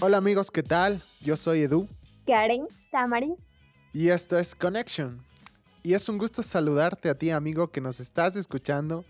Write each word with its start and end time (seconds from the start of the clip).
Hola 0.00 0.18
amigos, 0.18 0.52
¿qué 0.52 0.62
tal? 0.62 1.02
Yo 1.20 1.36
soy 1.36 1.62
Edu. 1.62 1.88
Karen, 2.24 2.68
Tamaris. 2.92 3.36
Y 3.92 4.10
esto 4.10 4.38
es 4.38 4.54
Connection. 4.54 5.20
Y 5.82 5.94
es 5.94 6.08
un 6.08 6.18
gusto 6.18 6.44
saludarte 6.44 7.08
a 7.08 7.16
ti, 7.16 7.30
amigo, 7.30 7.72
que 7.72 7.80
nos 7.80 7.98
estás 7.98 8.36
escuchando, 8.36 9.04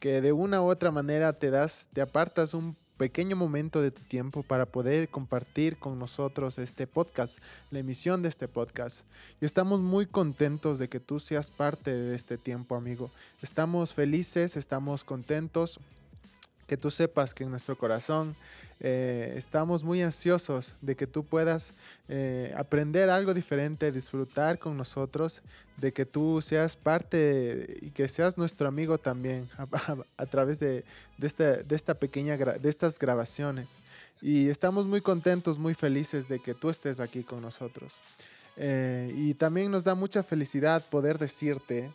que 0.00 0.20
de 0.20 0.32
una 0.32 0.60
u 0.60 0.68
otra 0.68 0.90
manera 0.90 1.34
te 1.34 1.50
das, 1.50 1.88
te 1.92 2.00
apartas 2.00 2.52
un 2.52 2.76
pequeño 2.96 3.36
momento 3.36 3.80
de 3.80 3.92
tu 3.92 4.02
tiempo 4.02 4.42
para 4.42 4.66
poder 4.66 5.08
compartir 5.08 5.78
con 5.78 6.00
nosotros 6.00 6.58
este 6.58 6.88
podcast, 6.88 7.38
la 7.70 7.78
emisión 7.78 8.20
de 8.20 8.28
este 8.28 8.48
podcast. 8.48 9.06
Y 9.40 9.44
estamos 9.44 9.82
muy 9.82 10.04
contentos 10.04 10.80
de 10.80 10.88
que 10.88 10.98
tú 10.98 11.20
seas 11.20 11.52
parte 11.52 11.94
de 11.94 12.16
este 12.16 12.38
tiempo, 12.38 12.74
amigo. 12.74 13.12
Estamos 13.40 13.94
felices, 13.94 14.56
estamos 14.56 15.04
contentos 15.04 15.78
que 16.66 16.76
tú 16.76 16.90
sepas 16.90 17.34
que 17.34 17.44
en 17.44 17.50
nuestro 17.50 17.76
corazón 17.76 18.36
eh, 18.80 19.34
estamos 19.36 19.84
muy 19.84 20.02
ansiosos 20.02 20.74
de 20.80 20.96
que 20.96 21.06
tú 21.06 21.24
puedas 21.24 21.74
eh, 22.08 22.52
aprender 22.56 23.08
algo 23.08 23.32
diferente, 23.32 23.92
disfrutar 23.92 24.58
con 24.58 24.76
nosotros, 24.76 25.42
de 25.76 25.92
que 25.92 26.04
tú 26.04 26.40
seas 26.40 26.76
parte 26.76 27.78
y 27.80 27.90
que 27.90 28.08
seas 28.08 28.36
nuestro 28.36 28.68
amigo 28.68 28.98
también 28.98 29.48
a, 30.16 30.26
través 30.26 30.60
de, 30.60 30.84
esta, 31.20 31.56
de 31.62 31.76
esta 31.76 31.94
pequeña, 31.94 32.36
de 32.36 32.68
estas 32.68 32.98
grabaciones. 32.98 33.78
Y 34.20 34.48
estamos 34.48 34.86
muy 34.86 35.00
contentos, 35.00 35.58
muy 35.58 35.74
felices 35.74 36.28
de 36.28 36.40
que 36.40 36.54
tú 36.54 36.70
estés 36.70 37.00
aquí 37.00 37.22
con 37.22 37.42
nosotros. 37.42 37.98
Eh, 38.56 39.12
y 39.16 39.34
también 39.34 39.70
nos 39.70 39.84
da 39.84 39.94
mucha 39.94 40.22
felicidad 40.22 40.84
poder 40.88 41.18
decirte 41.18 41.92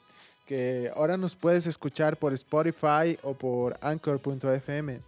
ahora 0.96 1.18
nos 1.18 1.36
puedes 1.36 1.68
escuchar 1.68 2.18
por 2.18 2.34
Spotify 2.34 3.18
o 3.24 3.34
por 3.34 3.78
anchor.fm. 3.82 5.02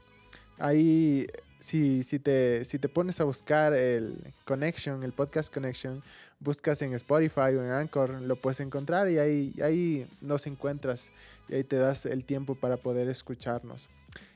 Ahí, 0.57 1.27
si, 1.59 2.03
si, 2.03 2.19
te, 2.19 2.63
si 2.65 2.77
te 2.77 2.89
pones 2.89 3.19
a 3.19 3.23
buscar 3.23 3.73
el 3.73 4.33
Connection, 4.45 5.03
el 5.03 5.13
podcast 5.13 5.53
Connection, 5.53 6.03
buscas 6.39 6.81
en 6.81 6.93
Spotify 6.93 7.55
o 7.55 7.63
en 7.63 7.71
Anchor, 7.71 8.21
lo 8.21 8.35
puedes 8.35 8.59
encontrar 8.59 9.09
y 9.09 9.19
ahí, 9.19 9.53
ahí 9.63 10.07
nos 10.21 10.47
encuentras 10.47 11.11
y 11.47 11.55
ahí 11.55 11.63
te 11.63 11.77
das 11.77 12.05
el 12.05 12.25
tiempo 12.25 12.55
para 12.55 12.77
poder 12.77 13.07
escucharnos. 13.07 13.89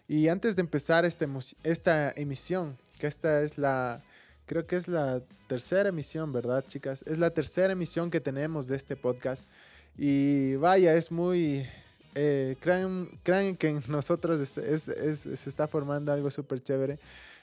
Y 0.07 0.27
antes 0.27 0.55
de 0.55 0.61
empezar 0.61 1.03
este, 1.03 1.27
esta 1.63 2.11
emisión, 2.15 2.77
que 2.99 3.07
esta 3.07 3.41
es 3.41 3.57
la, 3.57 4.03
creo 4.45 4.67
que 4.67 4.75
es 4.75 4.87
la 4.87 5.21
tercera 5.47 5.89
emisión, 5.89 6.31
¿verdad, 6.31 6.63
chicas? 6.67 7.03
Es 7.07 7.17
la 7.17 7.31
tercera 7.31 7.73
emisión 7.73 8.11
que 8.11 8.21
tenemos 8.21 8.67
de 8.67 8.75
este 8.75 8.95
podcast. 8.95 9.47
Y 9.97 10.55
vaya, 10.55 10.95
es 10.95 11.11
muy... 11.11 11.65
Eh, 12.17 12.55
crean, 12.61 13.09
que 13.57 13.67
en 13.67 13.83
nosotros 13.87 14.47
se 14.47 15.49
está 15.49 15.67
formando 15.67 16.13
algo 16.13 16.29
súper 16.29 16.61
chévere. 16.61 16.97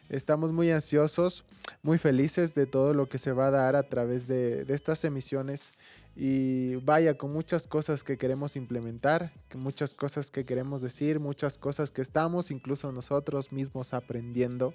Estamos 0.08 0.52
muy 0.52 0.70
ansiosos, 0.70 1.44
muy 1.82 1.98
felices 1.98 2.54
de 2.54 2.66
todo 2.66 2.92
lo 2.92 3.08
que 3.08 3.18
se 3.18 3.32
va 3.32 3.46
a 3.46 3.50
dar 3.50 3.76
a 3.76 3.82
través 3.82 4.26
de, 4.26 4.64
estas 4.68 5.04
emisiones. 5.04 5.72
Y 6.14 6.76
vaya, 6.76 7.16
con 7.16 7.32
muchas 7.32 7.66
cosas 7.66 8.04
que 8.04 8.18
queremos 8.18 8.56
implementar, 8.56 9.32
muchas 9.54 9.94
cosas 9.94 10.30
que 10.30 10.44
queremos 10.44 10.82
decir, 10.82 11.20
muchas 11.20 11.56
cosas 11.56 11.90
que 11.90 12.02
estamos 12.02 12.50
incluso 12.50 12.92
nosotros 12.92 13.52
mismos 13.52 13.94
aprendiendo. 13.94 14.74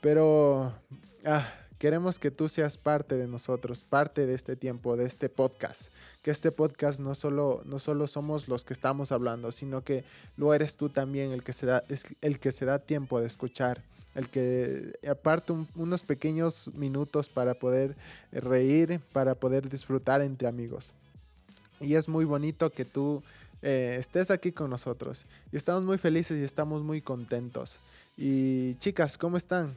Pero 0.00 0.72
ah, 1.26 1.46
Queremos 1.78 2.18
que 2.18 2.30
tú 2.30 2.48
seas 2.48 2.78
parte 2.78 3.16
de 3.16 3.26
nosotros, 3.26 3.84
parte 3.84 4.26
de 4.26 4.34
este 4.34 4.56
tiempo, 4.56 4.96
de 4.96 5.06
este 5.06 5.28
podcast. 5.28 5.92
Que 6.22 6.30
este 6.30 6.52
podcast 6.52 7.00
no 7.00 7.14
solo, 7.14 7.62
no 7.64 7.78
solo 7.78 8.06
somos 8.06 8.48
los 8.48 8.64
que 8.64 8.72
estamos 8.72 9.12
hablando, 9.12 9.52
sino 9.52 9.82
que 9.82 10.04
lo 10.36 10.54
eres 10.54 10.76
tú 10.76 10.88
también 10.88 11.32
el 11.32 11.42
que 11.42 11.52
se 11.52 11.66
da, 11.66 11.84
el 12.20 12.38
que 12.38 12.52
se 12.52 12.64
da 12.64 12.78
tiempo 12.78 13.20
de 13.20 13.26
escuchar. 13.26 13.82
El 14.14 14.28
que 14.28 14.92
aparte 15.10 15.52
unos 15.74 16.04
pequeños 16.04 16.70
minutos 16.74 17.28
para 17.28 17.54
poder 17.54 17.96
reír, 18.30 19.00
para 19.12 19.34
poder 19.34 19.68
disfrutar 19.68 20.22
entre 20.22 20.46
amigos. 20.46 20.92
Y 21.80 21.96
es 21.96 22.08
muy 22.08 22.24
bonito 22.24 22.70
que 22.70 22.84
tú 22.84 23.22
eh, 23.62 23.96
estés 23.98 24.30
aquí 24.30 24.52
con 24.52 24.70
nosotros. 24.70 25.26
Y 25.50 25.56
estamos 25.56 25.82
muy 25.82 25.98
felices 25.98 26.38
y 26.38 26.44
estamos 26.44 26.84
muy 26.84 27.00
contentos. 27.00 27.80
Y 28.16 28.76
chicas, 28.76 29.18
¿cómo 29.18 29.36
están? 29.36 29.74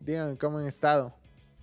Digan 0.00 0.36
cómo 0.36 0.58
han 0.58 0.66
estado. 0.66 1.14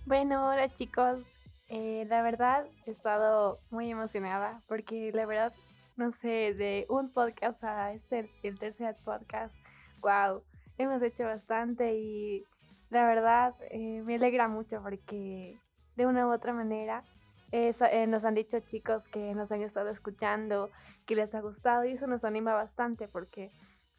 Bueno, 0.06 0.48
hola 0.48 0.72
chicos. 0.74 1.20
Eh, 1.68 2.06
la 2.08 2.22
verdad 2.22 2.66
he 2.86 2.90
estado 2.90 3.58
muy 3.70 3.90
emocionada 3.90 4.62
porque 4.66 5.12
la 5.12 5.26
verdad, 5.26 5.52
no 5.96 6.12
sé, 6.12 6.54
de 6.54 6.86
un 6.88 7.12
podcast 7.12 7.62
a 7.62 7.92
este, 7.92 8.30
el 8.42 8.58
tercer 8.58 8.96
podcast, 9.04 9.54
wow, 10.00 10.42
hemos 10.78 11.02
hecho 11.02 11.24
bastante 11.24 11.94
y 11.94 12.44
la 12.88 13.06
verdad 13.06 13.54
eh, 13.70 14.02
me 14.04 14.14
alegra 14.14 14.48
mucho 14.48 14.82
porque 14.82 15.58
de 15.96 16.06
una 16.06 16.26
u 16.26 16.32
otra 16.32 16.54
manera 16.54 17.04
eh, 17.52 17.74
nos 18.06 18.24
han 18.24 18.34
dicho 18.34 18.60
chicos 18.60 19.02
que 19.08 19.34
nos 19.34 19.52
han 19.52 19.62
estado 19.62 19.90
escuchando, 19.90 20.70
que 21.06 21.16
les 21.16 21.34
ha 21.34 21.40
gustado 21.40 21.84
y 21.84 21.92
eso 21.92 22.06
nos 22.06 22.24
anima 22.24 22.54
bastante 22.54 23.08
porque 23.08 23.50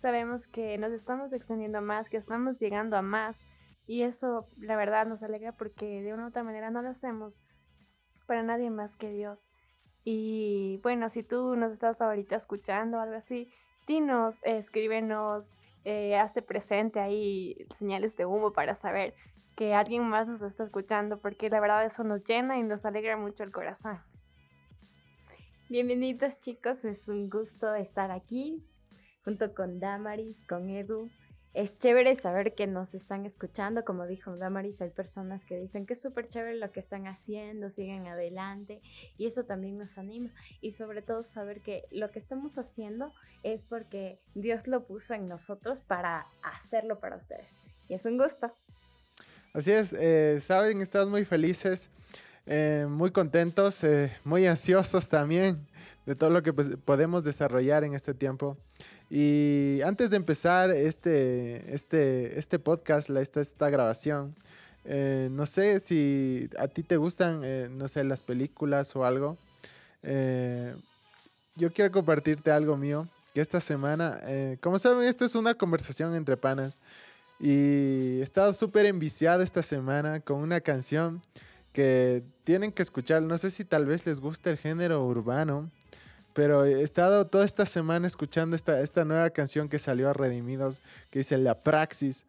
sabemos 0.02 0.48
que 0.48 0.78
nos 0.78 0.92
estamos 0.92 1.32
extendiendo 1.34 1.82
más, 1.82 2.10
que 2.10 2.18
estamos 2.18 2.60
llegando 2.60 2.98
a 2.98 3.02
más 3.04 3.38
y 3.90 4.04
eso, 4.04 4.48
la 4.60 4.76
verdad, 4.76 5.08
nos 5.08 5.24
alegra 5.24 5.52
porque 5.52 6.04
de 6.04 6.14
una 6.14 6.26
u 6.26 6.28
otra 6.28 6.44
manera 6.44 6.70
no 6.70 6.84
lo 6.84 6.90
hacemos 6.90 7.42
para 8.28 8.44
nadie 8.44 8.70
más 8.70 8.96
que 8.96 9.10
Dios. 9.10 9.40
Y 10.04 10.80
bueno, 10.84 11.10
si 11.10 11.24
tú 11.24 11.56
nos 11.56 11.72
estás 11.72 12.00
ahorita 12.00 12.36
escuchando 12.36 12.98
o 12.98 13.00
algo 13.00 13.16
así, 13.16 13.52
dinos, 13.88 14.36
escríbenos, 14.44 15.50
eh, 15.86 16.20
hazte 16.20 16.44
presente 16.44 17.00
ahí 17.00 17.66
señales 17.76 18.16
de 18.16 18.28
humo 18.28 18.54
para 18.54 18.76
saber 18.76 19.16
que 19.58 19.74
alguien 19.74 20.08
más 20.08 20.28
nos 20.28 20.44
está 20.44 20.66
escuchando, 20.66 21.20
porque 21.20 21.50
la 21.50 21.60
verdad 21.60 21.84
eso 21.84 22.04
nos 22.04 22.24
llena 22.24 22.60
y 22.60 22.62
nos 22.62 22.86
alegra 22.86 23.18
mucho 23.18 23.42
el 23.44 23.52
corazón. 23.52 23.98
Bienvenidos 25.68 26.40
chicos, 26.42 26.86
es 26.86 27.08
un 27.08 27.28
gusto 27.28 27.74
estar 27.74 28.12
aquí 28.12 28.64
junto 29.24 29.56
con 29.56 29.80
Damaris, 29.80 30.46
con 30.46 30.70
Edu 30.70 31.10
es 31.54 31.78
chévere 31.80 32.16
saber 32.16 32.54
que 32.54 32.68
nos 32.68 32.94
están 32.94 33.26
escuchando, 33.26 33.84
como 33.84 34.06
dijo 34.06 34.36
Damaris, 34.38 34.80
hay 34.82 34.90
personas 34.90 35.44
que 35.46 35.58
dicen 35.58 35.86
que 35.86 35.94
es 35.94 36.02
súper 36.02 36.30
chévere 36.30 36.58
lo 36.58 36.72
que 36.72 36.80
están 36.80 37.08
haciendo, 37.08 37.72
siguen 37.72 38.08
adelante 38.08 38.82
y 39.18 39.26
eso 39.26 39.44
también 39.44 39.78
nos 39.78 39.98
anima. 39.98 40.30
Y 40.62 40.74
sobre 40.74 41.02
todo 41.02 41.24
saber 41.24 41.62
que 41.62 41.86
lo 41.92 42.12
que 42.12 42.20
estamos 42.20 42.58
haciendo 42.58 43.14
es 43.44 43.62
porque 43.68 44.20
Dios 44.36 44.68
lo 44.68 44.86
puso 44.86 45.14
en 45.14 45.28
nosotros 45.28 45.80
para 45.88 46.28
hacerlo 46.44 47.00
para 47.00 47.18
ustedes. 47.18 47.52
Y 47.88 47.96
es 47.96 48.06
un 48.06 48.18
gusto. 48.18 48.54
Así 49.54 49.72
es, 49.72 49.94
eh, 49.94 50.40
saben, 50.42 50.82
estamos 50.82 51.10
muy 51.10 51.26
felices, 51.26 51.90
eh, 52.46 52.86
muy 52.88 53.10
contentos, 53.10 53.84
eh, 53.84 54.12
muy 54.24 54.46
ansiosos 54.46 55.10
también 55.10 55.68
de 56.06 56.16
todo 56.16 56.30
lo 56.30 56.44
que 56.44 56.54
pues, 56.54 56.70
podemos 56.86 57.24
desarrollar 57.24 57.84
en 57.84 57.94
este 57.94 58.14
tiempo. 58.14 58.58
Y 59.10 59.82
antes 59.84 60.12
de 60.12 60.18
empezar 60.18 60.72
este, 60.72 61.74
este, 61.74 62.38
este 62.38 62.60
podcast, 62.60 63.10
esta, 63.10 63.42
esta 63.42 63.70
grabación, 63.70 64.36
eh, 64.86 65.30
no 65.32 65.46
sé 65.46 65.80
si 65.80 66.50
a 66.58 66.68
ti 66.68 66.84
te 66.84 66.98
gustan, 66.98 67.42
eh, 67.44 67.70
no 67.72 67.88
sé, 67.88 68.04
las 68.04 68.24
películas 68.24 68.96
o 68.96 69.06
algo. 69.06 69.38
Eh, 70.04 70.76
yo 71.56 71.74
quiero 71.74 71.92
compartirte 71.92 72.52
algo 72.52 72.78
mío, 72.78 73.08
que 73.34 73.42
esta 73.42 73.60
semana, 73.60 74.20
como 74.62 74.80
saben, 74.80 75.08
esto 75.08 75.26
es 75.26 75.36
una 75.36 75.54
conversación 75.56 76.16
entre 76.16 76.38
panas. 76.38 76.80
Y 77.40 78.20
he 78.20 78.22
estado 78.22 78.54
súper 78.54 78.86
enviciado 78.86 79.44
esta 79.44 79.62
semana 79.62 80.20
con 80.20 80.40
una 80.40 80.62
canción 80.62 81.22
que 81.72 82.24
tienen 82.44 82.72
que 82.72 82.82
escuchar. 82.82 83.22
No 83.22 83.38
sé 83.38 83.50
si 83.50 83.66
tal 83.66 83.86
vez 83.86 84.06
les 84.06 84.20
gusta 84.20 84.50
el 84.50 84.58
género 84.58 85.06
urbano. 85.06 85.72
Pero 86.34 86.64
he 86.64 86.84
estado 86.84 87.28
toda 87.28 87.44
esta 87.44 87.66
semana 87.66 88.08
escuchando 88.08 88.56
esta, 88.56 88.82
esta 88.82 89.04
nueva 89.04 89.30
canción 89.32 89.68
que 89.68 89.80
salió 89.80 90.10
a 90.10 90.14
Redimidos, 90.14 90.82
que 91.10 91.20
dice 91.20 91.38
La 91.38 91.64
Praxis. 91.64 92.26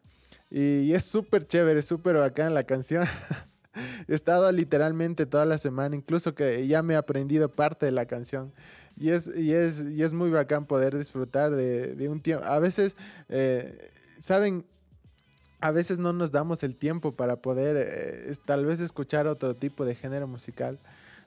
Y, 0.49 0.93
es 0.93 1.05
súper 1.05 1.45
chévere, 1.45 1.81
súper 1.81 2.17
bacán 2.17 2.53
la 2.53 2.63
canción. 2.63 3.05
he 4.07 4.13
estado 4.13 4.51
literalmente 4.51 5.25
toda 5.25 5.45
la 5.45 5.57
semana, 5.57 5.95
incluso 5.95 6.35
que 6.35 6.67
ya 6.67 6.81
me 6.81 6.95
he 6.95 6.97
aprendido 6.97 7.49
parte 7.49 7.85
de 7.85 7.91
la 7.91 8.05
canción. 8.05 8.51
Y 8.97 9.11
es, 9.11 9.31
y 9.33 9.53
es, 9.53 9.85
y 9.85 10.03
es 10.03 10.13
muy 10.13 10.29
bacán 10.29 10.65
poder 10.65 10.97
disfrutar 10.97 11.51
de, 11.51 11.95
de 11.95 12.09
un 12.09 12.21
tiempo. 12.21 12.43
A 12.45 12.59
veces, 12.59 12.97
eh, 13.29 13.91
¿saben? 14.17 14.65
A 15.61 15.71
veces 15.71 15.99
no 15.99 16.11
nos 16.11 16.31
damos 16.31 16.63
el 16.63 16.75
tiempo 16.75 17.13
para 17.13 17.37
poder 17.37 17.75
eh, 17.77 18.31
tal 18.45 18.65
vez 18.65 18.79
escuchar 18.79 19.27
otro 19.27 19.55
tipo 19.55 19.85
de 19.85 19.95
género 19.95 20.27
musical. 20.27 20.79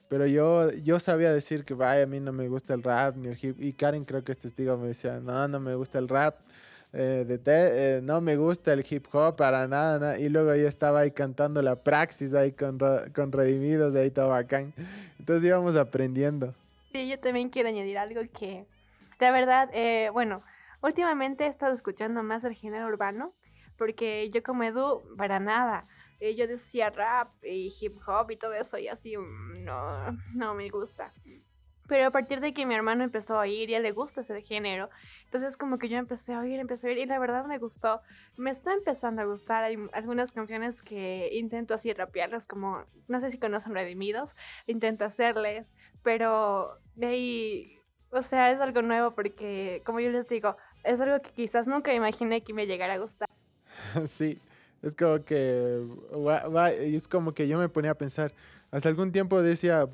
Pero 0.07 0.27
yo, 0.27 0.71
yo 0.71 0.99
sabía 0.99 1.33
decir 1.33 1.63
que, 1.63 1.73
vaya, 1.73 2.03
a 2.03 2.05
mí 2.05 2.19
no 2.19 2.31
me 2.31 2.47
gusta 2.47 2.73
el 2.73 2.83
rap 2.83 3.15
ni 3.15 3.29
el 3.29 3.37
hip. 3.41 3.59
Y 3.59 3.73
Karen 3.73 4.05
creo 4.05 4.23
que 4.23 4.31
es 4.31 4.37
testigo, 4.37 4.77
me 4.77 4.87
decía, 4.87 5.19
no, 5.19 5.47
no 5.47 5.59
me 5.59 5.73
gusta 5.75 5.97
el 5.97 6.07
rap. 6.07 6.35
Eh, 6.97 7.25
de 7.27 7.37
te, 7.37 7.97
eh, 7.97 8.01
no 8.01 8.21
me 8.21 8.37
gusta 8.37 8.71
el 8.71 8.85
hip 8.89 9.05
hop 9.11 9.35
para 9.35 9.67
nada, 9.67 10.17
Y 10.17 10.29
luego 10.29 10.55
yo 10.55 10.67
estaba 10.67 11.01
ahí 11.01 11.11
cantando 11.11 11.61
la 11.61 11.75
praxis 11.75 12.33
ahí 12.33 12.53
con, 12.53 12.77
con 13.13 13.33
Redimidos, 13.33 13.95
ahí 13.95 14.11
todo 14.11 14.29
bacán. 14.29 14.73
Entonces 15.19 15.43
íbamos 15.43 15.75
aprendiendo. 15.75 16.53
Sí, 16.93 17.09
yo 17.09 17.19
también 17.19 17.49
quiero 17.49 17.67
añadir 17.67 17.97
algo 17.97 18.21
que, 18.39 18.65
de 19.19 19.31
verdad, 19.31 19.69
eh, 19.73 20.09
bueno, 20.13 20.41
últimamente 20.81 21.43
he 21.43 21.47
estado 21.47 21.73
escuchando 21.73 22.23
más 22.23 22.45
el 22.45 22.53
género 22.53 22.87
urbano, 22.87 23.33
porque 23.77 24.29
yo 24.29 24.43
como 24.43 24.63
Edu, 24.63 25.03
para 25.17 25.39
nada 25.39 25.87
eh, 26.19 26.35
yo 26.35 26.47
decía 26.47 26.89
rap 26.89 27.29
y 27.43 27.73
hip 27.79 27.97
hop 28.07 28.31
y 28.31 28.37
todo 28.37 28.53
eso 28.53 28.77
y 28.77 28.87
así, 28.87 29.17
mm, 29.17 29.63
no, 29.63 30.11
no 30.33 30.53
me 30.53 30.69
gusta. 30.69 31.13
Pero 31.87 32.07
a 32.07 32.11
partir 32.11 32.39
de 32.39 32.53
que 32.53 32.65
mi 32.65 32.73
hermano 32.73 33.03
empezó 33.03 33.35
a 33.35 33.41
oír, 33.41 33.69
ya 33.69 33.79
le 33.79 33.91
gusta 33.91 34.21
ese 34.21 34.41
género. 34.41 34.89
Entonces 35.25 35.55
como 35.55 35.77
que 35.77 35.87
yo 35.87 35.97
empecé 35.97 36.33
a 36.33 36.39
oír, 36.39 36.59
empecé 36.59 36.87
a 36.87 36.89
oír 36.89 36.99
y 36.99 37.05
la 37.05 37.19
verdad 37.19 37.45
me 37.45 37.59
gustó. 37.59 38.01
Me 38.37 38.49
está 38.51 38.73
empezando 38.73 39.21
a 39.21 39.25
gustar. 39.25 39.63
Hay 39.63 39.77
algunas 39.93 40.31
canciones 40.31 40.81
que 40.81 41.29
intento 41.33 41.75
así 41.75 41.93
rapearlas 41.93 42.47
como, 42.47 42.85
no 43.07 43.19
sé 43.19 43.31
si 43.31 43.37
conocen 43.37 43.75
Redimidos, 43.75 44.35
intento 44.65 45.05
hacerles, 45.05 45.67
pero 46.01 46.79
de 46.95 47.07
ahí, 47.07 47.79
o 48.09 48.23
sea, 48.23 48.51
es 48.51 48.59
algo 48.61 48.81
nuevo 48.81 49.13
porque 49.13 49.83
como 49.85 49.99
yo 49.99 50.09
les 50.09 50.27
digo, 50.27 50.57
es 50.83 50.99
algo 50.99 51.21
que 51.21 51.31
quizás 51.33 51.67
nunca 51.67 51.93
imaginé 51.93 52.43
que 52.43 52.53
me 52.53 52.65
llegara 52.65 52.93
a 52.93 52.97
gustar. 52.97 53.29
Sí, 54.05 54.39
es 54.81 54.95
como 54.95 55.23
que, 55.23 55.83
es 56.79 57.07
como 57.07 57.33
que 57.33 57.47
yo 57.47 57.57
me 57.57 57.69
ponía 57.69 57.91
a 57.91 57.97
pensar, 57.97 58.33
hace 58.71 58.87
algún 58.87 59.11
tiempo 59.11 59.41
decía 59.41 59.87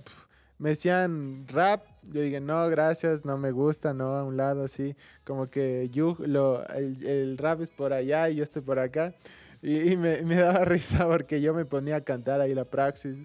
me 0.62 0.70
decían 0.70 1.48
rap, 1.48 1.88
yo 2.04 2.22
dije, 2.22 2.40
no, 2.40 2.70
gracias, 2.70 3.26
no 3.26 3.36
me 3.36 3.52
gusta, 3.52 3.96
no, 3.96 4.16
a 4.16 4.24
un 4.24 4.38
lado 4.38 4.64
así, 4.64 4.96
como 5.24 5.50
que 5.50 5.90
yo, 5.92 6.16
lo, 6.20 6.64
el, 6.68 7.40
rap 7.40 7.62
es 7.62 7.72
por 7.72 7.94
allá 7.94 8.30
y 8.30 8.36
yo 8.36 8.44
estoy 8.44 8.62
por 8.62 8.78
acá. 8.78 9.16
Y, 9.64 9.98
me, 9.98 10.22
me, 10.24 10.36
daba 10.36 10.64
risa 10.66 11.08
porque 11.08 11.42
yo 11.42 11.56
me 11.56 11.66
ponía 11.66 11.96
a 11.96 12.02
cantar 12.02 12.42
ahí 12.42 12.54
la 12.54 12.66
praxis 12.66 13.18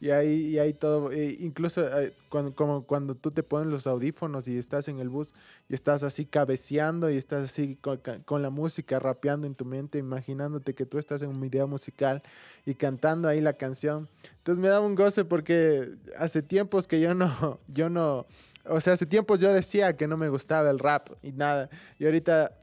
y 0.00 0.10
ahí, 0.10 0.46
y 0.46 0.58
ahí 0.58 0.72
todo, 0.72 1.12
e 1.12 1.36
incluso 1.40 1.86
eh, 2.00 2.14
cuando, 2.30 2.54
como 2.54 2.86
cuando 2.86 3.14
tú 3.14 3.30
te 3.30 3.42
pones 3.42 3.68
los 3.68 3.86
audífonos 3.86 4.48
y 4.48 4.56
estás 4.56 4.88
en 4.88 4.98
el 4.98 5.10
bus 5.10 5.34
y 5.68 5.74
estás 5.74 6.02
así 6.02 6.24
cabeceando 6.24 7.10
y 7.10 7.18
estás 7.18 7.44
así 7.44 7.76
con, 7.76 8.40
la 8.40 8.48
música 8.48 8.98
rapeando 8.98 9.46
en 9.46 9.54
tu 9.54 9.66
mente, 9.66 9.98
imaginándote 9.98 10.74
que 10.74 10.86
tú 10.86 10.98
estás 10.98 11.20
en 11.20 11.28
un 11.28 11.38
video 11.38 11.68
musical 11.68 12.22
y 12.64 12.74
cantando 12.74 13.28
ahí 13.28 13.42
la 13.42 13.52
canción. 13.52 14.08
Entonces 14.38 14.58
me 14.58 14.68
daba 14.68 14.86
un 14.86 14.94
goce 14.94 15.26
porque 15.26 15.92
hace 16.16 16.40
tiempos 16.40 16.88
que 16.88 16.98
yo 16.98 17.12
no, 17.12 17.60
yo 17.68 17.90
no, 17.90 18.26
o 18.64 18.80
sea, 18.80 18.94
hace 18.94 19.04
tiempos 19.04 19.38
yo 19.40 19.52
decía 19.52 19.98
que 19.98 20.08
no 20.08 20.16
me 20.16 20.30
gustaba 20.30 20.70
el 20.70 20.78
rap 20.78 21.10
y 21.22 21.32
nada. 21.32 21.68
Y 21.98 22.06
ahorita, 22.06 22.56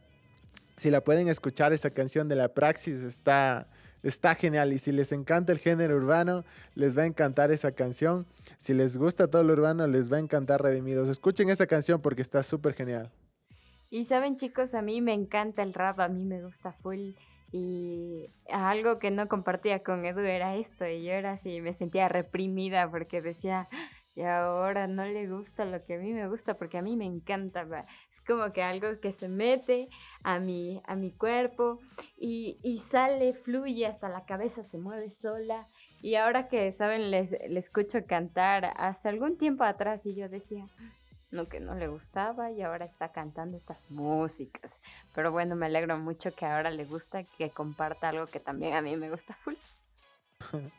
si 0.75 0.89
la 0.89 1.03
pueden 1.03 1.27
escuchar, 1.27 1.71
esa 1.71 1.91
canción 1.91 2.27
de 2.27 2.35
la 2.35 2.51
Praxis 2.51 3.03
está 3.03 3.67
Está 4.03 4.35
genial 4.35 4.73
y 4.73 4.77
si 4.77 4.91
les 4.91 5.11
encanta 5.11 5.51
el 5.51 5.59
género 5.59 5.95
urbano, 5.95 6.44
les 6.75 6.97
va 6.97 7.03
a 7.03 7.05
encantar 7.05 7.51
esa 7.51 7.71
canción. 7.71 8.25
Si 8.57 8.73
les 8.73 8.97
gusta 8.97 9.27
todo 9.27 9.44
lo 9.44 9.53
urbano, 9.53 9.88
les 9.88 10.11
va 10.11 10.17
a 10.17 10.19
encantar 10.19 10.61
Redimidos. 10.61 11.09
Escuchen 11.09 11.49
esa 11.49 11.67
canción 11.67 12.01
porque 12.01 12.21
está 12.21 12.44
súper 12.44 12.73
genial. 12.73 13.11
Y 13.89 14.05
saben 14.05 14.38
chicos, 14.38 14.73
a 14.73 14.81
mí 14.81 15.01
me 15.01 15.13
encanta 15.13 15.63
el 15.63 15.73
rap, 15.73 15.99
a 15.99 16.09
mí 16.09 16.23
me 16.23 16.44
gusta 16.44 16.73
full. 16.73 17.11
Y 17.51 18.29
algo 18.51 18.99
que 18.99 19.11
no 19.11 19.27
compartía 19.27 19.81
con 19.81 20.05
Edu 20.05 20.19
era 20.19 20.55
esto. 20.57 20.85
Y 20.85 21.03
yo 21.03 21.13
era 21.13 21.33
así, 21.33 21.61
me 21.61 21.73
sentía 21.73 22.09
reprimida 22.09 22.89
porque 22.91 23.21
decía, 23.21 23.69
y 24.17 24.23
ahora 24.23 24.88
no 24.88 25.05
le 25.05 25.27
gusta 25.29 25.63
lo 25.63 25.85
que 25.85 25.94
a 25.94 25.99
mí 25.99 26.11
me 26.11 26.27
gusta 26.27 26.55
porque 26.55 26.77
a 26.77 26.81
mí 26.81 26.97
me 26.97 27.05
encanta. 27.05 27.85
Como 28.27 28.51
que 28.51 28.62
algo 28.62 29.00
que 29.00 29.13
se 29.13 29.29
mete 29.29 29.89
a 30.24 30.39
mi, 30.39 30.81
a 30.85 30.95
mi 30.95 31.12
cuerpo 31.12 31.79
y, 32.18 32.59
y 32.62 32.81
sale, 32.91 33.33
fluye, 33.33 33.88
hasta 33.88 34.09
la 34.09 34.25
cabeza 34.25 34.63
se 34.63 34.77
mueve 34.77 35.12
sola. 35.12 35.68
Y 36.01 36.15
ahora 36.15 36.50
que, 36.50 36.74
¿saben? 36.74 37.09
Les, 37.09 37.31
le 37.31 37.59
escucho 37.59 38.06
cantar 38.06 38.74
hace 38.77 39.09
algún 39.09 39.38
tiempo 39.38 39.63
atrás 39.63 40.06
y 40.06 40.13
yo 40.13 40.27
decía, 40.27 40.68
no, 41.31 41.47
que 41.47 41.59
no 41.59 41.75
le 41.75 41.88
gustaba 41.88 42.51
y 42.51 42.62
ahora 42.62 42.85
está 42.85 43.12
cantando 43.12 43.57
estas 43.57 43.89
músicas. 43.89 44.71
Pero 45.13 45.31
bueno, 45.31 45.56
me 45.56 45.65
alegro 45.65 45.97
mucho 45.97 46.33
que 46.33 46.45
ahora 46.45 46.69
le 46.71 46.85
gusta, 46.85 47.23
que 47.38 47.50
comparta 47.50 48.09
algo 48.09 48.27
que 48.27 48.39
también 48.39 48.73
a 48.73 48.81
mí 48.81 48.95
me 48.95 49.09
gusta 49.09 49.33
full. 49.35 49.56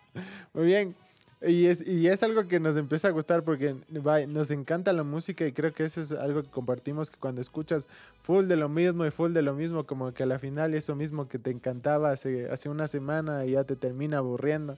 Muy 0.54 0.66
bien. 0.66 1.07
Y 1.40 1.66
es, 1.66 1.86
y 1.86 2.08
es 2.08 2.24
algo 2.24 2.48
que 2.48 2.58
nos 2.58 2.76
empieza 2.76 3.08
a 3.08 3.10
gustar 3.12 3.44
porque 3.44 3.76
nos 4.28 4.50
encanta 4.50 4.92
la 4.92 5.04
música 5.04 5.46
y 5.46 5.52
creo 5.52 5.72
que 5.72 5.84
eso 5.84 6.00
es 6.00 6.10
algo 6.10 6.42
que 6.42 6.50
compartimos, 6.50 7.10
que 7.10 7.18
cuando 7.18 7.40
escuchas 7.40 7.86
full 8.22 8.46
de 8.46 8.56
lo 8.56 8.68
mismo 8.68 9.06
y 9.06 9.12
full 9.12 9.32
de 9.32 9.42
lo 9.42 9.54
mismo, 9.54 9.86
como 9.86 10.12
que 10.12 10.24
a 10.24 10.26
la 10.26 10.40
final 10.40 10.74
eso 10.74 10.96
mismo 10.96 11.28
que 11.28 11.38
te 11.38 11.50
encantaba 11.50 12.10
hace, 12.10 12.50
hace 12.50 12.68
una 12.68 12.88
semana 12.88 13.44
y 13.44 13.52
ya 13.52 13.62
te 13.62 13.76
termina 13.76 14.18
aburriendo. 14.18 14.76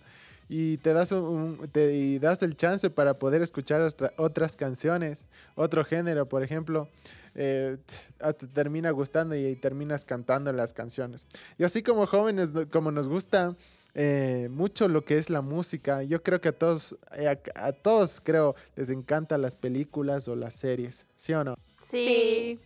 Y 0.53 0.79
te 0.79 0.93
das, 0.93 1.13
un, 1.13 1.69
te, 1.71 1.95
y 1.95 2.19
das 2.19 2.43
el 2.43 2.57
chance 2.57 2.91
para 2.91 3.15
poder 3.15 3.41
escuchar 3.41 3.87
otras 4.17 4.57
canciones, 4.57 5.29
otro 5.55 5.85
género, 5.85 6.27
por 6.27 6.43
ejemplo. 6.43 6.89
Eh, 7.37 7.77
te 8.19 8.47
termina 8.49 8.91
gustando 8.91 9.37
y 9.37 9.55
terminas 9.55 10.05
cantando 10.05 10.53
las 10.53 10.75
canciones. 10.75 11.29
Y 11.57 11.63
así 11.63 11.85
como 11.85 12.05
jóvenes, 12.07 12.53
como 12.73 12.91
nos 12.91 13.09
gusta 13.09 13.55
eh, 13.95 14.49
mucho 14.51 14.89
lo 14.89 15.05
que 15.05 15.17
es 15.17 15.31
la 15.31 15.43
música. 15.43 16.03
Yo 16.03 16.23
creo 16.23 16.41
que 16.41 16.49
a 16.49 16.53
todos, 16.53 16.97
eh, 17.17 17.37
a, 17.55 17.73
todos 17.73 18.21
creo, 18.21 18.55
les 18.77 18.91
encantan 18.91 19.43
las 19.43 19.55
películas 19.55 20.29
o 20.29 20.37
las 20.37 20.55
series, 20.55 21.07
¿sí 21.17 21.33
o 21.33 21.45
no? 21.45 21.57
Sí. 21.91 22.59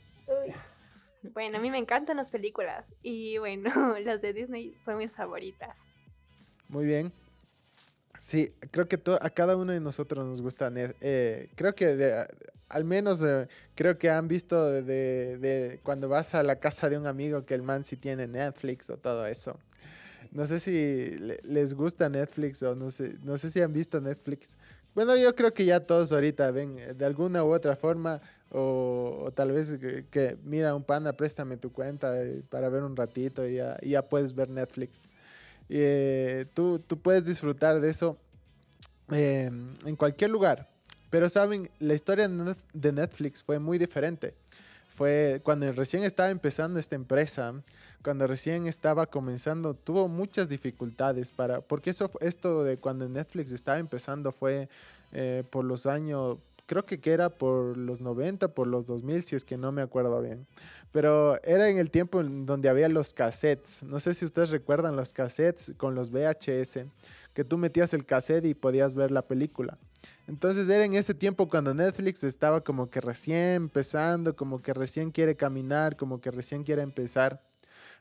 Bueno, 1.33 1.57
a 1.59 1.61
mí 1.61 1.71
me 1.71 1.79
encantan 1.79 2.19
las 2.19 2.29
películas 2.29 2.93
y 3.03 3.39
bueno, 3.39 3.71
las 4.05 4.21
de 4.21 4.33
Disney 4.33 4.75
son 4.85 4.99
mis 4.99 5.13
favoritas. 5.13 5.75
Muy 6.69 6.87
bien. 6.87 7.13
Sí, 8.19 8.49
creo 8.71 8.87
que 8.87 9.01
a 9.21 9.31
cada 9.31 9.57
uno 9.57 9.73
de 9.73 9.81
nosotros 9.81 10.25
nos 10.25 10.41
gusta. 10.41 10.71
Eh, 10.77 11.51
creo 11.57 11.75
que 11.75 12.27
al 12.69 12.85
menos 12.85 13.25
creo 13.75 13.99
que 13.99 14.09
han 14.09 14.29
visto 14.29 14.71
de, 14.71 15.37
de, 15.39 15.81
cuando 15.83 16.09
vas 16.09 16.35
a 16.35 16.43
la 16.45 16.61
casa 16.61 16.89
de 16.89 16.97
un 16.97 17.09
amigo 17.09 17.45
que 17.45 17.55
el 17.55 17.63
man 17.63 17.83
sí 17.83 17.97
tiene 17.97 18.29
Netflix 18.29 18.89
o 18.89 18.99
todo 18.99 19.27
eso. 19.27 19.59
No 20.35 20.49
sé 20.49 20.59
si 20.59 21.17
les 21.45 21.75
gusta 21.75 22.09
Netflix 22.09 22.61
o 22.65 22.75
no 22.75 22.91
sé, 22.91 23.17
no 23.23 23.39
sé 23.39 23.51
si 23.51 23.61
han 23.63 23.73
visto 23.73 24.01
Netflix. 24.01 24.57
Bueno, 24.93 25.17
yo 25.17 25.35
creo 25.37 25.55
que 25.55 25.65
ya 25.65 25.79
todos 25.79 26.11
ahorita 26.11 26.51
ven 26.51 26.77
eh, 26.77 26.93
de 26.93 27.05
alguna 27.05 27.45
u 27.45 27.55
otra 27.55 27.77
forma 27.77 28.21
o, 28.51 29.31
tal 29.35 29.53
vez 29.53 29.77
que, 30.11 30.37
mira 30.43 30.75
un 30.75 30.83
pana, 30.83 31.13
préstame 31.13 31.57
tu 31.57 31.73
cuenta 31.73 32.21
eh, 32.21 32.43
para 32.49 32.69
ver 32.69 32.83
un 32.83 32.97
ratito 32.97 33.47
y 33.47 33.55
ya, 33.57 33.77
ya 33.81 34.03
puedes 34.03 34.35
ver 34.35 34.51
Netflix. 34.51 35.05
Y, 35.69 35.79
eh, 35.79 36.47
tú, 36.53 36.81
tú, 36.81 36.99
puedes 37.01 37.25
disfrutar 37.25 37.81
de 37.81 37.91
eso 37.91 38.19
em, 39.13 39.67
en 39.87 39.95
cualquier 39.95 40.31
lugar. 40.31 40.69
Pero 41.11 41.29
saben, 41.29 41.71
la 41.79 41.95
historia 41.95 42.29
de 42.29 42.93
Netflix 42.93 43.45
fue 43.45 43.61
muy 43.61 43.79
diferente. 43.79 44.35
Fue 44.89 45.41
cuando 45.45 45.71
recién 45.73 46.03
estaba 46.03 46.31
empezando 46.31 46.81
esta 46.81 46.97
empresa 46.97 47.55
cuando 48.05 48.27
recién 48.27 48.67
estaba 48.67 49.07
comenzando, 49.07 49.73
tuvo 49.73 50.09
muchas 50.09 50.47
dificultades 50.47 51.33
para, 51.33 51.63
porque 51.63 51.89
eso, 51.89 52.11
esto 52.21 52.63
de 52.63 52.77
cuando 52.77 53.09
Netflix 53.09 53.51
estaba 53.51 53.79
empezando 53.79 54.31
fue 54.31 54.69
eh, 55.13 55.43
por 55.51 55.65
los 55.65 55.87
años, 55.87 56.37
creo 56.67 56.85
que, 56.85 57.01
era 57.11 57.31
por 57.31 57.79
los 57.79 58.03
90, 58.03 58.49
por 58.49 58.67
los 58.67 58.85
2000, 58.85 59.23
si 59.23 59.37
es 59.37 59.45
que 59.45 59.57
no 59.57 59.73
me 59.73 59.81
acuerdo 59.81 60.21
bien. 60.21 60.47
Pero 60.93 61.43
era 61.45 61.71
en 61.71 61.79
el 61.79 61.91
tiempo 61.91 62.21
en 62.21 62.45
donde 62.45 62.69
había 62.69 62.91
los 62.91 63.15
cassettes. 63.15 63.83
No 63.85 63.99
sé 64.01 64.13
si 64.13 64.27
ustedes 64.27 64.51
recuerdan 64.51 64.97
los 64.97 65.15
cassettes 65.15 65.73
con 65.79 65.95
los 65.95 66.11
VHS, 66.11 66.81
que 67.33 67.45
tú 67.45 67.57
metías 67.57 67.95
el 67.95 68.05
cassette 68.05 68.45
y 68.45 68.55
podías 68.55 68.95
ver 68.95 69.13
la 69.13 69.23
película. 69.23 69.79
Entonces 70.29 70.69
era 70.69 70.85
en 70.85 70.93
ese 70.93 71.15
tiempo 71.15 71.49
cuando 71.49 71.73
Netflix 71.73 72.23
estaba 72.23 72.63
como 72.63 72.91
que 72.91 73.01
recién 73.01 73.55
empezando, 73.55 74.37
como 74.37 74.61
que 74.61 74.75
recién 74.75 75.11
quiere 75.11 75.37
caminar, 75.37 75.97
como 75.97 76.21
que 76.21 76.31
recién 76.31 76.65
quiere 76.65 76.83
empezar. 76.83 77.41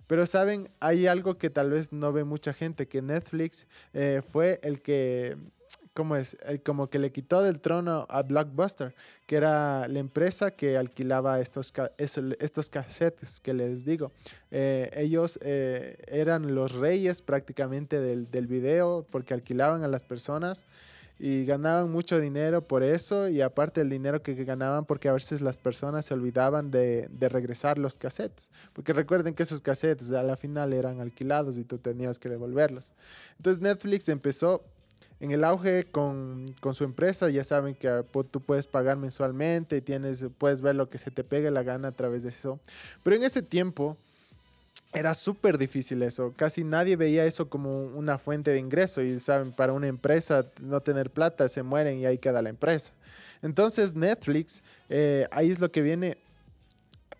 Pero 0.08 0.26
saben, 0.26 0.70
hay 0.80 1.08
algo 1.08 1.38
que 1.38 1.50
tal 1.50 1.72
vez 1.72 1.92
no 1.92 2.12
ve 2.12 2.24
mucha 2.24 2.54
gente, 2.54 2.88
que 2.88 3.02
Netflix 3.02 3.68
eh, 3.94 4.22
fue 4.32 4.60
el 4.64 4.82
que, 4.82 5.38
¿cómo 5.94 6.16
es? 6.16 6.38
El, 6.46 6.62
como 6.62 6.90
que 6.90 7.00
le 7.00 7.12
quitó 7.12 7.42
del 7.42 7.60
trono 7.60 8.06
a 8.10 8.24
Blockbuster, 8.24 8.94
que 9.26 9.36
era 9.36 9.88
la 9.88 10.00
empresa 10.00 10.52
que 10.52 10.78
alquilaba 10.78 11.40
estos, 11.40 11.74
estos 11.98 12.70
cassettes 12.70 13.40
que 13.40 13.54
les 13.54 13.86
digo. 13.86 14.12
Eh, 14.52 14.90
ellos 14.96 15.40
eh, 15.42 15.98
eran 16.08 16.54
los 16.54 16.74
reyes 16.74 17.22
prácticamente 17.22 18.00
del, 18.00 18.30
del 18.30 18.48
video 18.48 19.06
porque 19.10 19.34
alquilaban 19.34 19.84
a 19.84 19.88
las 19.88 20.04
personas 20.04 20.68
y 21.20 21.46
ganaban 21.46 21.92
mucho 21.92 22.20
dinero 22.20 22.68
por 22.68 22.84
eso 22.84 23.30
y 23.30 23.42
aparte 23.42 23.82
el 23.82 23.90
dinero 23.90 24.24
que 24.24 24.34
ganaban 24.44 24.86
porque 24.86 25.10
a 25.10 25.14
veces 25.14 25.42
las 25.42 25.58
personas 25.58 26.06
se 26.06 26.14
olvidaban 26.14 26.72
de, 26.72 27.08
de, 27.12 27.30
regresar 27.30 27.78
los 27.78 27.98
cassettes, 27.98 28.52
porque 28.74 28.94
recuerden 28.94 29.34
que 29.34 29.44
esos 29.44 29.62
cassettes 29.62 30.12
a 30.12 30.24
la 30.24 30.36
final 30.36 30.74
eran 30.74 31.00
alquilados 31.00 31.58
y 31.58 31.64
tú 31.64 31.78
tenías 31.78 32.20
que 32.20 32.30
devolverlos. 32.30 32.94
Entonces 33.38 33.62
Netflix 33.62 34.10
empezó 34.10 34.64
en 35.24 35.32
el 35.32 35.46
auge 35.46 35.86
con, 35.86 36.54
con 36.60 36.74
su 36.74 36.84
empresa, 36.84 37.30
ya 37.30 37.46
saben 37.46 37.76
que 37.76 37.88
ah, 37.88 38.04
tú 38.30 38.42
puedes 38.42 38.68
pagar 38.68 38.98
mensualmente 38.98 39.78
y 39.78 39.82
tienes, 39.82 40.26
puedes 40.38 40.60
ver 40.60 40.76
lo 40.76 40.90
que 40.90 40.98
se 40.98 41.12
te 41.12 41.24
pegue 41.24 41.50
la 41.50 41.64
gana 41.64 41.88
a 41.88 41.92
través 41.94 42.24
de 42.24 42.30
eso. 42.30 42.60
Pero 43.04 43.16
en 43.16 43.24
ese 43.24 43.42
tiempo 43.42 43.98
era 44.94 45.14
súper 45.14 45.58
difícil 45.58 46.04
eso. 46.04 46.34
Casi 46.36 46.64
nadie 46.64 46.96
veía 46.96 47.26
eso 47.26 47.50
como 47.50 47.86
una 47.86 48.18
fuente 48.18 48.52
de 48.52 48.60
ingreso. 48.60 49.02
Y 49.02 49.20
saben, 49.20 49.52
para 49.52 49.74
una 49.74 49.88
empresa 49.88 50.48
no 50.62 50.82
tener 50.82 51.10
plata, 51.10 51.48
se 51.50 51.64
mueren 51.64 52.00
y 52.00 52.06
ahí 52.06 52.18
queda 52.18 52.42
la 52.42 52.50
empresa. 52.50 52.94
Entonces 53.42 53.96
Netflix, 53.96 54.64
eh, 54.90 55.28
ahí 55.32 55.52
es 55.52 55.60
lo 55.60 55.72
que 55.72 55.82
viene 55.82 56.18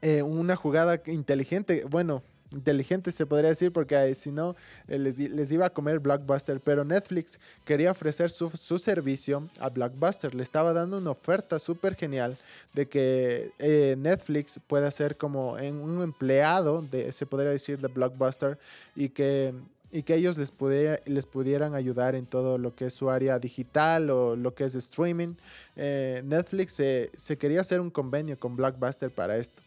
eh, 0.02 0.22
una 0.22 0.56
jugada 0.56 1.02
inteligente. 1.06 1.86
Bueno, 1.90 2.24
inteligente 2.54 3.12
se 3.12 3.26
podría 3.26 3.50
decir, 3.50 3.72
porque 3.72 4.14
si 4.16 4.32
no 4.32 4.56
eh, 4.88 4.98
les, 5.00 5.52
iba 5.52 5.66
a 5.66 5.70
comer 5.70 6.00
Blockbuster, 6.00 6.60
pero 6.62 6.84
Netflix 6.84 7.40
quería 7.66 7.92
ofrecer 7.92 8.30
su, 8.30 8.50
su 8.52 8.78
servicio 8.78 9.48
a 9.60 9.70
Blockbuster, 9.70 10.34
le 10.34 10.44
estaba 10.44 10.74
dando 10.74 10.98
una 10.98 11.12
oferta 11.12 11.60
súper 11.60 11.96
genial 11.96 12.38
de 12.74 12.88
que 12.88 13.52
eh, 13.60 13.96
Netflix 13.98 14.60
pueda 14.68 14.90
ser 14.92 15.18
como 15.18 15.54
un 15.54 16.02
empleado, 16.02 16.82
de, 16.82 17.12
se 17.12 17.26
podría 17.26 17.52
decir, 17.52 17.80
de 17.80 17.88
Blockbuster 17.88 18.58
y 18.96 19.10
que 19.10 19.54
y 19.96 20.02
que 20.02 20.16
ellos 20.16 20.40
les, 20.40 20.52
pudiera, 20.52 21.00
les 21.06 21.28
pudieran 21.28 21.76
ayudar 21.76 22.16
en 22.16 22.26
todo 22.26 22.58
lo 22.58 22.76
que 22.76 22.86
es 22.86 22.96
su 22.96 23.12
área 23.12 23.38
digital 23.38 24.10
o 24.10 24.36
lo 24.36 24.56
que 24.56 24.64
es 24.64 24.74
streaming. 24.74 25.36
Eh, 25.76 26.24
Netflix 26.26 26.74
se 26.74 27.38
quería 27.38 27.62
hacer 27.62 27.80
un 27.80 27.92
convenio 27.92 28.40
con 28.40 28.56
Blockbuster 28.56 29.12
para 29.12 29.38
esto. 29.38 29.62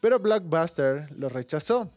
Pero 0.00 0.18
Blockbuster 0.18 1.10
lo 1.16 1.28
rechazó 1.28 1.90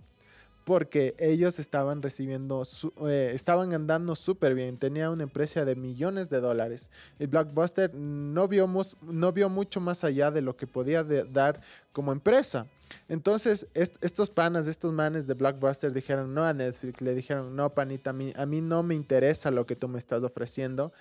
porque 0.63 1.15
ellos 1.18 1.60
estaban 1.60 2.01
recibiendo, 2.01 2.63
eh, 3.08 3.32
estaban 3.34 3.74
andando 3.74 4.15
súper 4.15 4.53
bien, 4.53 4.77
tenía 4.77 5.10
una 5.10 5.24
empresa 5.24 5.65
de 5.65 5.75
millones 5.75 6.30
de 6.30 6.39
dólares. 6.39 6.91
Y 7.20 7.25
Blockbuster 7.25 7.94
no 7.94 8.48
vio, 8.48 8.70
no 9.01 9.32
vio 9.34 9.50
mucho 9.50 9.82
más 9.82 10.03
allá 10.03 10.32
de 10.32 10.41
lo 10.41 10.56
que 10.56 10.68
podía 10.68 11.03
dar 11.03 11.62
como 11.91 12.12
empresa. 12.12 12.67
Entonces, 13.07 13.67
estos 13.74 14.29
panas, 14.29 14.67
estos 14.67 14.91
manes 14.93 15.27
de 15.27 15.33
Blockbuster 15.33 15.93
dijeron 15.93 16.33
no 16.33 16.43
a 16.43 16.53
Netflix, 16.53 17.01
le 17.01 17.15
dijeron, 17.15 17.55
no, 17.55 17.74
panita, 17.74 18.10
a 18.10 18.13
mí, 18.13 18.33
a 18.36 18.45
mí 18.45 18.62
no 18.62 18.83
me 18.83 18.95
interesa 18.95 19.51
lo 19.51 19.65
que 19.65 19.75
tú 19.75 19.88
me 19.88 20.00
estás 20.00 20.24
ofreciendo. 20.24 20.91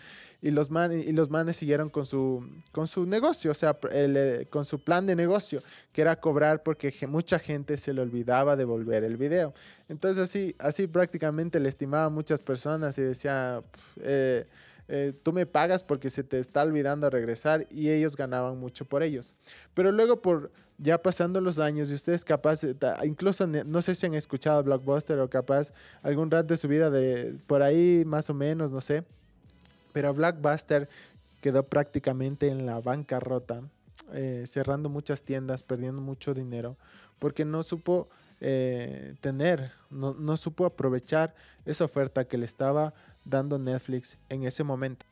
Y 0.42 0.50
los, 0.50 0.70
manes, 0.70 1.06
y 1.06 1.12
los 1.12 1.30
manes 1.30 1.56
siguieron 1.56 1.90
con 1.90 2.06
su, 2.06 2.48
con 2.72 2.86
su 2.86 3.06
negocio, 3.06 3.50
o 3.50 3.54
sea, 3.54 3.78
eh, 3.92 4.46
con 4.50 4.64
su 4.64 4.82
plan 4.82 5.06
de 5.06 5.14
negocio, 5.14 5.62
que 5.92 6.02
era 6.02 6.18
cobrar 6.18 6.62
porque 6.62 6.94
mucha 7.08 7.38
gente 7.38 7.76
se 7.76 7.92
le 7.92 8.00
olvidaba 8.00 8.56
devolver 8.56 9.04
el 9.04 9.16
video. 9.16 9.52
Entonces, 9.88 10.22
así, 10.22 10.54
así 10.58 10.86
prácticamente 10.86 11.60
le 11.60 11.68
estimaba 11.68 12.04
a 12.04 12.10
muchas 12.10 12.40
personas 12.40 12.96
y 12.98 13.02
decía, 13.02 13.62
eh, 14.00 14.46
eh, 14.92 15.12
tú 15.22 15.32
me 15.32 15.46
pagas 15.46 15.84
porque 15.84 16.10
se 16.10 16.24
te 16.24 16.40
está 16.40 16.62
olvidando 16.62 17.08
regresar 17.10 17.64
y 17.70 17.90
ellos 17.90 18.16
ganaban 18.16 18.58
mucho 18.58 18.84
por 18.84 19.04
ellos. 19.04 19.36
Pero 19.72 19.92
luego 19.92 20.20
por 20.20 20.50
ya 20.80 21.00
pasando 21.00 21.40
los 21.40 21.58
años 21.58 21.90
y 21.90 21.94
ustedes 21.94 22.24
capaz, 22.24 22.62
incluso 23.04 23.46
no 23.46 23.82
sé 23.82 23.94
si 23.94 24.06
han 24.06 24.14
escuchado 24.14 24.62
Blockbuster 24.62 25.18
o 25.20 25.28
capaz 25.28 25.72
algún 26.02 26.30
rato 26.30 26.48
de 26.48 26.56
su 26.56 26.68
vida 26.68 26.90
de 26.90 27.38
por 27.46 27.62
ahí 27.62 28.02
más 28.06 28.30
o 28.30 28.34
menos, 28.34 28.72
no 28.72 28.80
sé. 28.80 29.04
Pero 29.92 30.14
Blockbuster 30.14 30.88
quedó 31.40 31.64
prácticamente 31.64 32.48
en 32.48 32.64
la 32.64 32.80
bancarrota, 32.80 33.62
eh, 34.12 34.44
cerrando 34.46 34.88
muchas 34.88 35.22
tiendas, 35.22 35.62
perdiendo 35.62 36.00
mucho 36.00 36.32
dinero, 36.32 36.76
porque 37.18 37.44
no 37.44 37.62
supo 37.62 38.08
eh, 38.40 39.16
tener, 39.20 39.72
no, 39.90 40.14
no 40.14 40.36
supo 40.38 40.64
aprovechar 40.64 41.34
esa 41.66 41.84
oferta 41.84 42.24
que 42.24 42.38
le 42.38 42.46
estaba 42.46 42.94
dando 43.24 43.58
Netflix 43.58 44.16
en 44.30 44.44
ese 44.44 44.64
momento. 44.64 45.04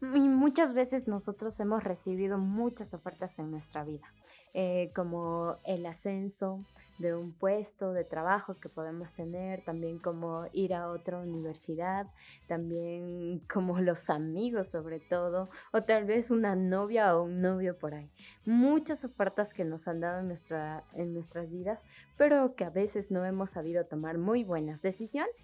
Y 0.00 0.20
muchas 0.20 0.74
veces 0.74 1.08
nosotros 1.08 1.58
hemos 1.58 1.82
recibido 1.82 2.38
muchas 2.38 2.94
ofertas 2.94 3.36
en 3.40 3.50
nuestra 3.50 3.82
vida, 3.82 4.06
eh, 4.54 4.90
como 4.94 5.56
el 5.64 5.86
ascenso 5.86 6.64
de 6.98 7.14
un 7.14 7.32
puesto 7.32 7.92
de 7.92 8.04
trabajo 8.04 8.58
que 8.58 8.68
podemos 8.68 9.10
tener, 9.12 9.64
también 9.64 9.98
como 9.98 10.46
ir 10.52 10.74
a 10.74 10.88
otra 10.88 11.18
universidad, 11.18 12.06
también 12.48 13.40
como 13.52 13.78
los 13.80 14.10
amigos 14.10 14.68
sobre 14.68 14.98
todo, 14.98 15.48
o 15.72 15.82
tal 15.82 16.04
vez 16.04 16.30
una 16.30 16.56
novia 16.56 17.16
o 17.16 17.22
un 17.22 17.40
novio 17.40 17.78
por 17.78 17.94
ahí. 17.94 18.10
Muchas 18.44 19.04
ofertas 19.04 19.54
que 19.54 19.64
nos 19.64 19.86
han 19.86 20.00
dado 20.00 20.20
en, 20.20 20.28
nuestra, 20.28 20.84
en 20.94 21.14
nuestras 21.14 21.50
vidas, 21.50 21.84
pero 22.16 22.54
que 22.56 22.64
a 22.64 22.70
veces 22.70 23.10
no 23.10 23.24
hemos 23.24 23.50
sabido 23.50 23.86
tomar 23.86 24.18
muy 24.18 24.42
buenas 24.42 24.82
decisiones. 24.82 25.34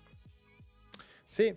Sí, 1.26 1.56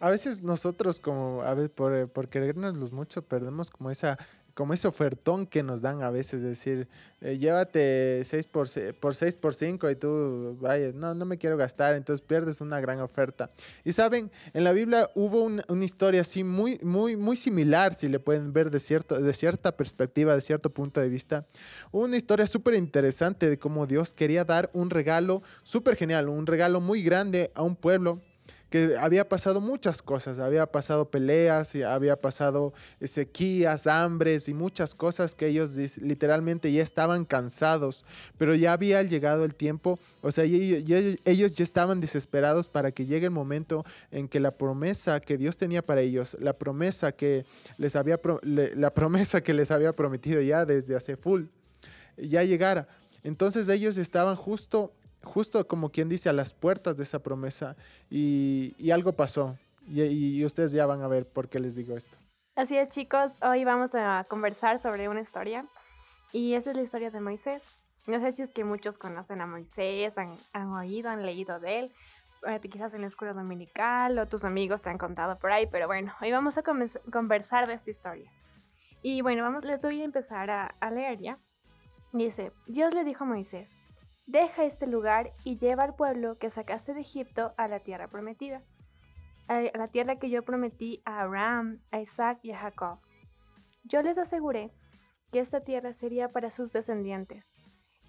a 0.00 0.10
veces 0.10 0.42
nosotros 0.42 1.00
como, 1.00 1.42
a 1.42 1.54
veces 1.54 1.70
por, 1.70 2.08
por 2.10 2.28
querernos 2.28 2.92
mucho, 2.92 3.22
perdemos 3.22 3.70
como 3.70 3.90
esa 3.90 4.18
como 4.58 4.74
ese 4.74 4.88
ofertón 4.88 5.46
que 5.46 5.62
nos 5.62 5.82
dan 5.82 6.02
a 6.02 6.10
veces, 6.10 6.42
decir, 6.42 6.88
eh, 7.20 7.38
llévate 7.38 8.22
6 8.24 8.48
por, 8.48 8.66
por 8.98 9.14
6 9.14 9.36
por 9.36 9.54
5 9.54 9.88
y 9.88 9.94
tú, 9.94 10.58
vaya, 10.60 10.90
no, 10.96 11.14
no 11.14 11.26
me 11.26 11.38
quiero 11.38 11.56
gastar, 11.56 11.94
entonces 11.94 12.26
pierdes 12.26 12.60
una 12.60 12.80
gran 12.80 12.98
oferta. 12.98 13.52
Y 13.84 13.92
saben, 13.92 14.32
en 14.54 14.64
la 14.64 14.72
Biblia 14.72 15.10
hubo 15.14 15.42
una 15.44 15.84
historia 15.84 16.22
así 16.22 16.42
muy, 16.42 16.80
muy, 16.82 17.16
muy 17.16 17.36
similar, 17.36 17.94
si 17.94 18.08
le 18.08 18.18
pueden 18.18 18.52
ver 18.52 18.72
de, 18.72 18.80
cierto, 18.80 19.20
de 19.20 19.32
cierta 19.32 19.76
perspectiva, 19.76 20.34
de 20.34 20.40
cierto 20.40 20.70
punto 20.70 21.00
de 21.00 21.08
vista. 21.08 21.46
una 21.92 22.16
historia 22.16 22.48
súper 22.48 22.74
interesante 22.74 23.48
de 23.48 23.60
cómo 23.60 23.86
Dios 23.86 24.12
quería 24.12 24.44
dar 24.44 24.70
un 24.72 24.90
regalo 24.90 25.40
súper 25.62 25.94
genial, 25.94 26.28
un 26.28 26.48
regalo 26.48 26.80
muy 26.80 27.04
grande 27.04 27.52
a 27.54 27.62
un 27.62 27.76
pueblo 27.76 28.20
que 28.70 28.96
había 28.98 29.28
pasado 29.28 29.60
muchas 29.60 30.02
cosas, 30.02 30.38
había 30.38 30.66
pasado 30.66 31.10
peleas, 31.10 31.74
y 31.74 31.82
había 31.82 32.20
pasado 32.20 32.72
sequías, 33.02 33.86
hambres 33.86 34.48
y 34.48 34.54
muchas 34.54 34.94
cosas 34.94 35.34
que 35.34 35.46
ellos 35.46 35.76
literalmente 35.98 36.70
ya 36.72 36.82
estaban 36.82 37.24
cansados, 37.24 38.04
pero 38.36 38.54
ya 38.54 38.72
había 38.72 39.02
llegado 39.02 39.44
el 39.44 39.54
tiempo, 39.54 39.98
o 40.20 40.30
sea, 40.30 40.44
ellos 40.44 41.54
ya 41.54 41.64
estaban 41.64 42.00
desesperados 42.00 42.68
para 42.68 42.92
que 42.92 43.06
llegue 43.06 43.26
el 43.26 43.32
momento 43.32 43.84
en 44.10 44.28
que 44.28 44.40
la 44.40 44.50
promesa 44.50 45.20
que 45.20 45.38
Dios 45.38 45.56
tenía 45.56 45.84
para 45.84 46.02
ellos, 46.02 46.36
la 46.40 46.52
promesa 46.52 47.12
que 47.12 47.46
les 47.78 47.96
había, 47.96 48.20
la 48.42 48.92
promesa 48.92 49.40
que 49.42 49.54
les 49.54 49.70
había 49.70 49.94
prometido 49.94 50.40
ya 50.42 50.64
desde 50.64 50.96
hace 50.96 51.16
full, 51.16 51.44
ya 52.16 52.42
llegara. 52.42 52.88
Entonces 53.22 53.68
ellos 53.68 53.98
estaban 53.98 54.36
justo 54.36 54.92
justo 55.28 55.66
como 55.68 55.90
quien 55.90 56.08
dice, 56.08 56.28
a 56.28 56.32
las 56.32 56.54
puertas 56.54 56.96
de 56.96 57.04
esa 57.04 57.22
promesa 57.22 57.76
y, 58.10 58.90
algo 58.90 59.12
pasó. 59.12 59.56
Y, 59.86 60.44
ustedes 60.44 60.72
ya 60.72 60.86
van 60.86 61.02
a 61.02 61.08
ver 61.08 61.26
por 61.26 61.48
qué 61.48 61.60
les 61.60 61.76
digo 61.76 61.96
esto. 61.96 62.18
Así 62.56 62.76
es, 62.76 62.88
chicos, 62.88 63.32
hoy 63.40 63.64
vamos 63.64 63.94
a 63.94 64.26
conversar 64.28 64.80
sobre 64.80 65.08
una 65.08 65.20
historia 65.20 65.64
y 66.32 66.54
esa 66.54 66.70
es 66.70 66.76
la 66.76 66.82
historia 66.82 67.10
de 67.10 67.20
Moisés. 67.20 67.62
No 68.06 68.20
sé 68.20 68.32
si 68.32 68.42
es 68.42 68.50
que 68.50 68.64
muchos 68.64 68.98
conocen 68.98 69.40
a 69.40 69.46
Moisés, 69.46 70.14
han, 70.18 70.72
oído, 70.72 71.10
han 71.10 71.24
leído 71.24 71.60
de 71.60 71.78
él, 71.78 71.92
eh, 72.46 72.58
quizás 72.60 72.94
en 72.94 73.02
la 73.02 73.06
escuela 73.06 73.34
dominical 73.34 74.18
o 74.18 74.26
tus 74.26 74.44
amigos 74.44 74.82
te 74.82 74.90
han 74.90 74.98
contado 74.98 75.38
por 75.38 75.52
ahí, 75.52 75.68
pero 75.70 75.86
bueno, 75.86 76.12
hoy 76.20 76.32
vamos 76.32 76.58
a 76.58 76.62
conversar 77.12 77.66
de 77.68 77.74
esta 77.74 77.90
historia. 77.90 78.30
Y 79.02 79.20
bueno, 79.22 79.42
vamos, 79.42 79.64
les 79.64 79.80
voy 79.82 80.00
a 80.00 80.04
empezar 80.04 80.50
a, 80.50 80.66
a 80.80 80.90
leer 80.90 81.20
ya. 81.20 81.38
Dice, 82.12 82.52
Dios 82.66 82.94
le 82.94 83.04
dijo 83.04 83.24
a 83.24 83.26
Moisés, 83.26 83.76
Deja 84.28 84.64
este 84.64 84.86
lugar 84.86 85.32
y 85.42 85.56
lleva 85.56 85.84
al 85.84 85.94
pueblo 85.94 86.36
que 86.36 86.50
sacaste 86.50 86.92
de 86.92 87.00
Egipto 87.00 87.54
a 87.56 87.66
la 87.66 87.80
tierra 87.80 88.08
prometida, 88.08 88.60
a 89.48 89.62
la 89.62 89.88
tierra 89.88 90.18
que 90.18 90.28
yo 90.28 90.44
prometí 90.44 91.00
a 91.06 91.22
Abraham, 91.22 91.80
a 91.90 92.00
Isaac 92.02 92.38
y 92.42 92.52
a 92.52 92.58
Jacob. 92.58 92.98
Yo 93.84 94.02
les 94.02 94.18
aseguré 94.18 94.70
que 95.32 95.38
esta 95.38 95.60
tierra 95.60 95.94
sería 95.94 96.28
para 96.28 96.50
sus 96.50 96.70
descendientes. 96.72 97.56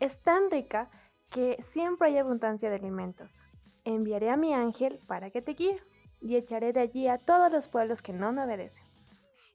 Es 0.02 0.22
tan 0.22 0.52
rica 0.52 0.90
que 1.30 1.56
siempre 1.62 2.10
hay 2.10 2.18
abundancia 2.18 2.70
de 2.70 2.76
alimentos. 2.76 3.42
Enviaré 3.86 4.30
a 4.30 4.36
mi 4.36 4.54
ángel 4.54 5.00
para 5.08 5.30
que 5.30 5.42
te 5.42 5.54
guíe 5.54 5.82
y 6.20 6.36
echaré 6.36 6.74
de 6.74 6.82
allí 6.82 7.08
a 7.08 7.18
todos 7.18 7.50
los 7.50 7.70
pueblos 7.70 8.02
que 8.02 8.12
no 8.12 8.34
me 8.34 8.44
obedecen. 8.44 8.84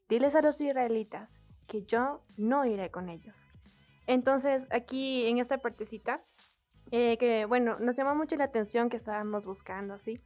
Diles 0.08 0.34
a 0.34 0.40
los 0.40 0.58
israelitas 0.62 1.42
que 1.66 1.82
yo 1.82 2.22
no 2.38 2.64
iré 2.64 2.90
con 2.90 3.10
ellos. 3.10 3.38
Entonces, 4.06 4.66
aquí 4.70 5.26
en 5.26 5.38
esta 5.38 5.58
partecita, 5.58 6.22
eh, 6.90 7.16
que 7.18 7.44
bueno, 7.46 7.78
nos 7.78 7.96
llama 7.96 8.14
mucho 8.14 8.36
la 8.36 8.44
atención 8.44 8.88
que 8.88 8.96
estábamos 8.96 9.46
buscando, 9.46 9.98
¿sí? 9.98 10.20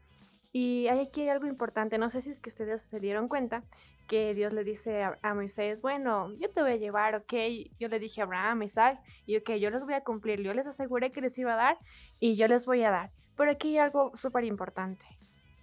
Y 0.52 0.88
hay 0.88 1.00
aquí 1.00 1.28
algo 1.28 1.46
importante, 1.46 1.98
no 1.98 2.10
sé 2.10 2.22
si 2.22 2.30
es 2.30 2.40
que 2.40 2.48
ustedes 2.48 2.82
se 2.82 3.00
dieron 3.00 3.28
cuenta, 3.28 3.62
que 4.08 4.34
Dios 4.34 4.54
le 4.54 4.64
dice 4.64 5.04
a, 5.04 5.34
Moisés, 5.34 5.82
bueno, 5.82 6.32
yo 6.40 6.50
te 6.50 6.62
voy 6.62 6.72
a 6.72 6.76
llevar, 6.76 7.14
ok, 7.14 7.34
yo 7.78 7.88
le 7.88 7.98
dije 7.98 8.22
a 8.22 8.24
Abraham, 8.24 8.62
Isaac, 8.62 8.98
y 9.26 9.36
ok, 9.36 9.50
yo 9.60 9.70
les 9.70 9.82
voy 9.82 9.92
a 9.92 10.02
cumplir, 10.02 10.40
yo 10.40 10.54
les 10.54 10.66
aseguré 10.66 11.12
que 11.12 11.20
les 11.20 11.36
iba 11.38 11.52
a 11.52 11.56
dar 11.56 11.78
y 12.18 12.36
yo 12.36 12.48
les 12.48 12.64
voy 12.64 12.82
a 12.82 12.90
dar. 12.90 13.10
Pero 13.36 13.50
aquí 13.50 13.68
hay 13.68 13.78
algo 13.78 14.16
súper 14.16 14.44
importante. 14.44 15.04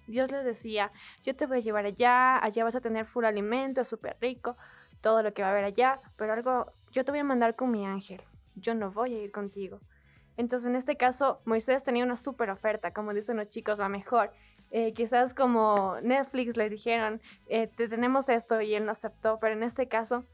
Dios 0.08 0.32
les 0.32 0.46
decía, 0.46 0.92
yo 1.24 1.36
te 1.36 1.48
voy 1.48 1.58
a 1.58 1.62
llevar 1.62 1.88
allá, 1.88 2.38
allá 2.38 2.64
vas 2.64 2.76
a 2.76 2.82
tener 2.82 3.08
full 3.08 3.26
alimento, 3.26 3.84
súper 3.84 4.16
rico, 4.22 4.56
todo 5.02 5.24
lo 5.24 5.34
que 5.34 5.42
va 5.42 5.48
a 5.48 5.52
haber 5.52 5.66
allá, 5.66 6.00
pero 6.16 6.34
algo, 6.34 6.72
yo 6.92 7.04
te 7.04 7.12
voy 7.12 7.20
a 7.22 7.24
mandar 7.24 7.56
con 7.56 7.72
mi 7.72 7.86
ángel, 7.86 8.22
yo 8.56 8.76
no 8.76 8.92
voy 8.92 9.16
a 9.16 9.24
ir 9.24 9.32
contigo. 9.32 9.80
Entonces, 10.38 10.68
en 10.68 10.76
este 10.76 10.98
caso, 10.98 11.42
Moisés 11.46 11.84
tenía 11.84 12.04
una 12.04 12.18
súper 12.18 12.50
oferta, 12.50 12.92
como 12.92 13.14
dicen 13.14 13.38
los 13.38 13.48
chicos, 13.48 13.80
la 13.80 13.90
mejor. 13.90 14.32
Eh, 14.72 14.94
quizás 14.94 15.34
como 15.34 15.96
Netflix 16.02 16.58
le 16.58 16.70
dijeron, 16.70 17.22
eh, 17.48 17.68
te 17.68 17.88
tenemos 17.88 18.28
esto 18.30 18.60
y 18.62 18.76
él 18.76 18.86
no 18.86 18.92
aceptó, 18.92 19.40
pero 19.40 19.54
en 19.54 19.64
este 19.64 19.88
caso, 19.88 20.26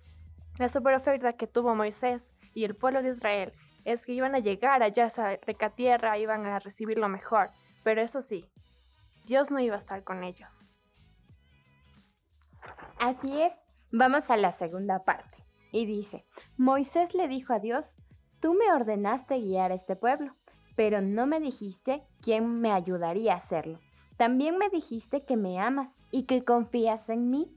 la 0.58 0.70
super 0.70 0.96
oferta 0.96 1.34
que 1.34 1.48
tuvo 1.48 1.76
Moisés 1.76 2.34
y 2.54 2.64
el 2.64 2.76
pueblo 2.76 3.04
de 3.04 3.10
Israel 3.10 3.54
es 3.86 4.06
que 4.06 4.14
iban 4.14 4.36
a 4.36 4.40
llegar 4.40 4.84
allá 4.84 5.06
a 5.06 5.08
esa 5.08 5.36
rica 5.46 5.72
tierra, 5.72 6.18
iban 6.18 6.46
a 6.46 6.60
recibir 6.60 6.98
lo 6.98 7.10
mejor, 7.10 7.52
pero 7.84 8.02
eso 8.02 8.22
sí, 8.22 8.50
Dios 9.26 9.52
no 9.52 9.60
iba 9.60 9.76
a 9.76 9.80
estar 9.80 10.04
con 10.04 10.24
ellos. 10.24 10.64
Así 13.00 13.42
es, 13.42 13.54
vamos 13.92 14.30
a 14.30 14.38
la 14.38 14.52
segunda 14.52 15.04
parte. 15.04 15.38
Y 15.72 15.86
dice, 15.86 16.26
Moisés 16.58 17.14
le 17.14 17.28
dijo 17.28 17.54
a 17.54 17.60
Dios, 17.60 18.02
Tú 18.42 18.56
me 18.56 18.72
ordenaste 18.74 19.40
guiar 19.40 19.72
a 19.72 19.76
este 19.76 19.96
pueblo, 19.96 20.36
pero 20.76 21.00
no 21.02 21.28
me 21.28 21.40
dijiste 21.40 22.04
quién 22.22 22.60
me 22.60 22.72
ayudaría 22.72 23.34
a 23.34 23.38
hacerlo. 23.38 23.80
También 24.18 24.58
me 24.58 24.70
dijiste 24.70 25.24
que 25.26 25.38
me 25.38 25.60
amas 25.60 25.96
y 26.12 26.24
que 26.24 26.44
confías 26.44 27.10
en 27.10 27.30
mí. 27.30 27.52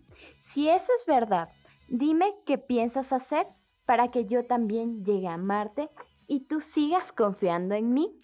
Si 0.52 0.68
eso 0.68 0.92
es 0.98 1.06
verdad, 1.06 1.48
dime 1.88 2.34
qué 2.46 2.58
piensas 2.58 3.12
hacer 3.12 3.46
para 3.86 4.10
que 4.10 4.26
yo 4.26 4.46
también 4.46 5.04
llegue 5.04 5.28
a 5.28 5.34
amarte 5.34 5.90
y 6.26 6.40
tú 6.46 6.60
sigas 6.60 7.12
confiando 7.12 7.74
en 7.74 7.92
mí. 7.92 8.20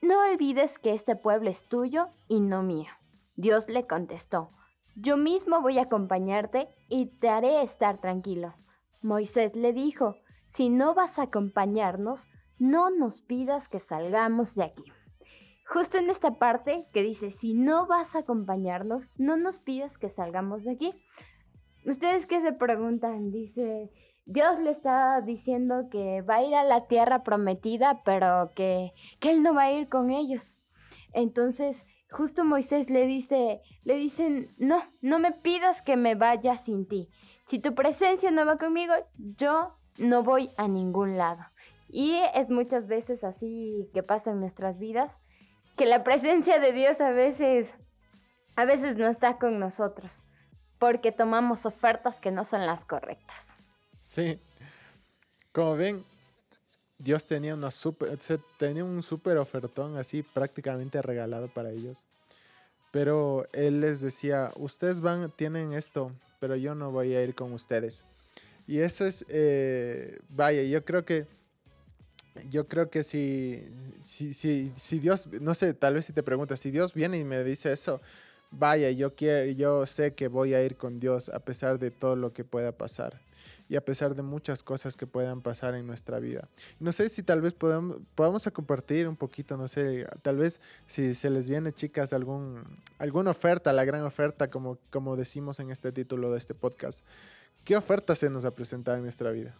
No 0.00 0.20
olvides 0.20 0.78
que 0.78 0.94
este 0.94 1.16
pueblo 1.16 1.50
es 1.50 1.66
tuyo 1.68 2.08
y 2.28 2.40
no 2.40 2.62
mío. 2.62 2.90
Dios 3.36 3.68
le 3.68 3.86
contestó, 3.86 4.50
yo 4.96 5.16
mismo 5.16 5.60
voy 5.60 5.78
a 5.78 5.82
acompañarte 5.82 6.68
y 6.88 7.06
te 7.06 7.28
haré 7.28 7.62
estar 7.62 8.00
tranquilo. 8.00 8.54
Moisés 9.00 9.54
le 9.54 9.72
dijo, 9.72 10.16
si 10.48 10.68
no 10.68 10.94
vas 10.94 11.18
a 11.18 11.24
acompañarnos, 11.24 12.26
no 12.58 12.90
nos 12.90 13.20
pidas 13.22 13.68
que 13.68 13.80
salgamos 13.80 14.54
de 14.54 14.64
aquí. 14.64 14.84
Justo 15.66 15.98
en 15.98 16.08
esta 16.08 16.38
parte 16.38 16.86
que 16.92 17.02
dice, 17.02 17.30
si 17.30 17.52
no 17.52 17.86
vas 17.86 18.16
a 18.16 18.20
acompañarnos, 18.20 19.12
no 19.16 19.36
nos 19.36 19.58
pidas 19.58 19.98
que 19.98 20.08
salgamos 20.08 20.64
de 20.64 20.72
aquí. 20.72 20.94
Ustedes 21.84 22.26
qué 22.26 22.40
se 22.40 22.52
preguntan, 22.52 23.30
dice, 23.30 23.90
Dios 24.24 24.58
le 24.60 24.70
está 24.70 25.20
diciendo 25.20 25.88
que 25.90 26.22
va 26.22 26.36
a 26.36 26.42
ir 26.42 26.54
a 26.54 26.64
la 26.64 26.86
tierra 26.86 27.22
prometida, 27.22 28.02
pero 28.04 28.50
que, 28.56 28.92
que 29.20 29.30
él 29.30 29.42
no 29.42 29.54
va 29.54 29.64
a 29.64 29.72
ir 29.72 29.88
con 29.88 30.10
ellos. 30.10 30.56
Entonces, 31.12 31.86
justo 32.10 32.44
Moisés 32.44 32.90
le 32.90 33.06
dice, 33.06 33.60
le 33.84 33.96
dicen, 33.96 34.46
no, 34.56 34.82
no 35.02 35.18
me 35.18 35.32
pidas 35.32 35.82
que 35.82 35.96
me 35.96 36.14
vaya 36.14 36.56
sin 36.56 36.88
ti. 36.88 37.08
Si 37.46 37.58
tu 37.58 37.74
presencia 37.74 38.30
no 38.30 38.44
va 38.44 38.58
conmigo, 38.58 38.92
yo 39.16 39.77
no 39.98 40.22
voy 40.22 40.50
a 40.56 40.68
ningún 40.68 41.18
lado. 41.18 41.44
Y 41.88 42.14
es 42.34 42.48
muchas 42.50 42.86
veces 42.86 43.24
así 43.24 43.90
que 43.92 44.02
pasa 44.02 44.30
en 44.30 44.40
nuestras 44.40 44.78
vidas, 44.78 45.18
que 45.76 45.86
la 45.86 46.04
presencia 46.04 46.58
de 46.58 46.72
Dios 46.72 47.00
a 47.00 47.10
veces, 47.10 47.68
a 48.56 48.64
veces 48.64 48.96
no 48.96 49.08
está 49.08 49.38
con 49.38 49.58
nosotros, 49.58 50.22
porque 50.78 51.12
tomamos 51.12 51.66
ofertas 51.66 52.20
que 52.20 52.30
no 52.30 52.44
son 52.44 52.66
las 52.66 52.84
correctas. 52.84 53.54
Sí. 54.00 54.40
Como 55.52 55.76
ven, 55.76 56.04
Dios 56.98 57.26
tenía, 57.26 57.54
una 57.54 57.70
super, 57.70 58.18
tenía 58.58 58.84
un 58.84 59.02
súper 59.02 59.38
ofertón 59.38 59.96
así 59.96 60.22
prácticamente 60.22 61.00
regalado 61.00 61.48
para 61.48 61.70
ellos. 61.70 62.04
Pero 62.90 63.46
Él 63.52 63.80
les 63.80 64.00
decía, 64.00 64.52
ustedes 64.56 65.00
van, 65.00 65.30
tienen 65.30 65.72
esto, 65.72 66.12
pero 66.40 66.56
yo 66.56 66.74
no 66.74 66.90
voy 66.90 67.14
a 67.14 67.22
ir 67.22 67.34
con 67.34 67.52
ustedes. 67.52 68.04
Y 68.68 68.80
eso 68.80 69.06
es, 69.06 69.24
eh, 69.30 70.18
vaya, 70.28 70.62
yo 70.62 70.84
creo 70.84 71.02
que, 71.02 71.26
yo 72.50 72.68
creo 72.68 72.90
que 72.90 73.02
si, 73.02 73.64
si, 73.98 74.34
si, 74.34 74.70
si 74.76 74.98
Dios, 74.98 75.28
no 75.40 75.54
sé, 75.54 75.72
tal 75.72 75.94
vez 75.94 76.04
si 76.04 76.12
te 76.12 76.22
preguntas, 76.22 76.60
si 76.60 76.70
Dios 76.70 76.92
viene 76.92 77.18
y 77.18 77.24
me 77.24 77.42
dice 77.44 77.72
eso, 77.72 78.02
vaya, 78.50 78.90
yo 78.90 79.14
quiero, 79.14 79.50
yo 79.52 79.86
sé 79.86 80.12
que 80.12 80.28
voy 80.28 80.52
a 80.52 80.62
ir 80.62 80.76
con 80.76 81.00
Dios 81.00 81.30
a 81.30 81.40
pesar 81.40 81.78
de 81.78 81.90
todo 81.90 82.14
lo 82.14 82.34
que 82.34 82.44
pueda 82.44 82.76
pasar 82.76 83.22
y 83.70 83.76
a 83.76 83.84
pesar 83.84 84.14
de 84.14 84.22
muchas 84.22 84.62
cosas 84.62 84.98
que 84.98 85.06
puedan 85.06 85.40
pasar 85.40 85.74
en 85.74 85.86
nuestra 85.86 86.18
vida. 86.18 86.46
No 86.78 86.92
sé 86.92 87.08
si 87.08 87.22
tal 87.22 87.40
vez 87.40 87.54
podamos, 87.54 87.98
podamos 88.14 88.46
compartir 88.52 89.08
un 89.08 89.16
poquito, 89.16 89.56
no 89.56 89.66
sé, 89.66 90.06
tal 90.20 90.36
vez 90.36 90.60
si 90.86 91.14
se 91.14 91.30
les 91.30 91.48
viene, 91.48 91.72
chicas, 91.72 92.12
algún, 92.12 92.64
alguna 92.98 93.30
oferta, 93.30 93.72
la 93.72 93.86
gran 93.86 94.02
oferta, 94.02 94.50
como, 94.50 94.78
como 94.90 95.16
decimos 95.16 95.58
en 95.60 95.70
este 95.70 95.90
título 95.90 96.32
de 96.32 96.36
este 96.38 96.52
podcast. 96.52 97.04
¿Qué 97.64 97.76
oferta 97.76 98.14
se 98.14 98.30
nos 98.30 98.44
ha 98.44 98.54
presentado 98.54 98.96
en 98.96 99.02
nuestra 99.02 99.30
vida? 99.30 99.54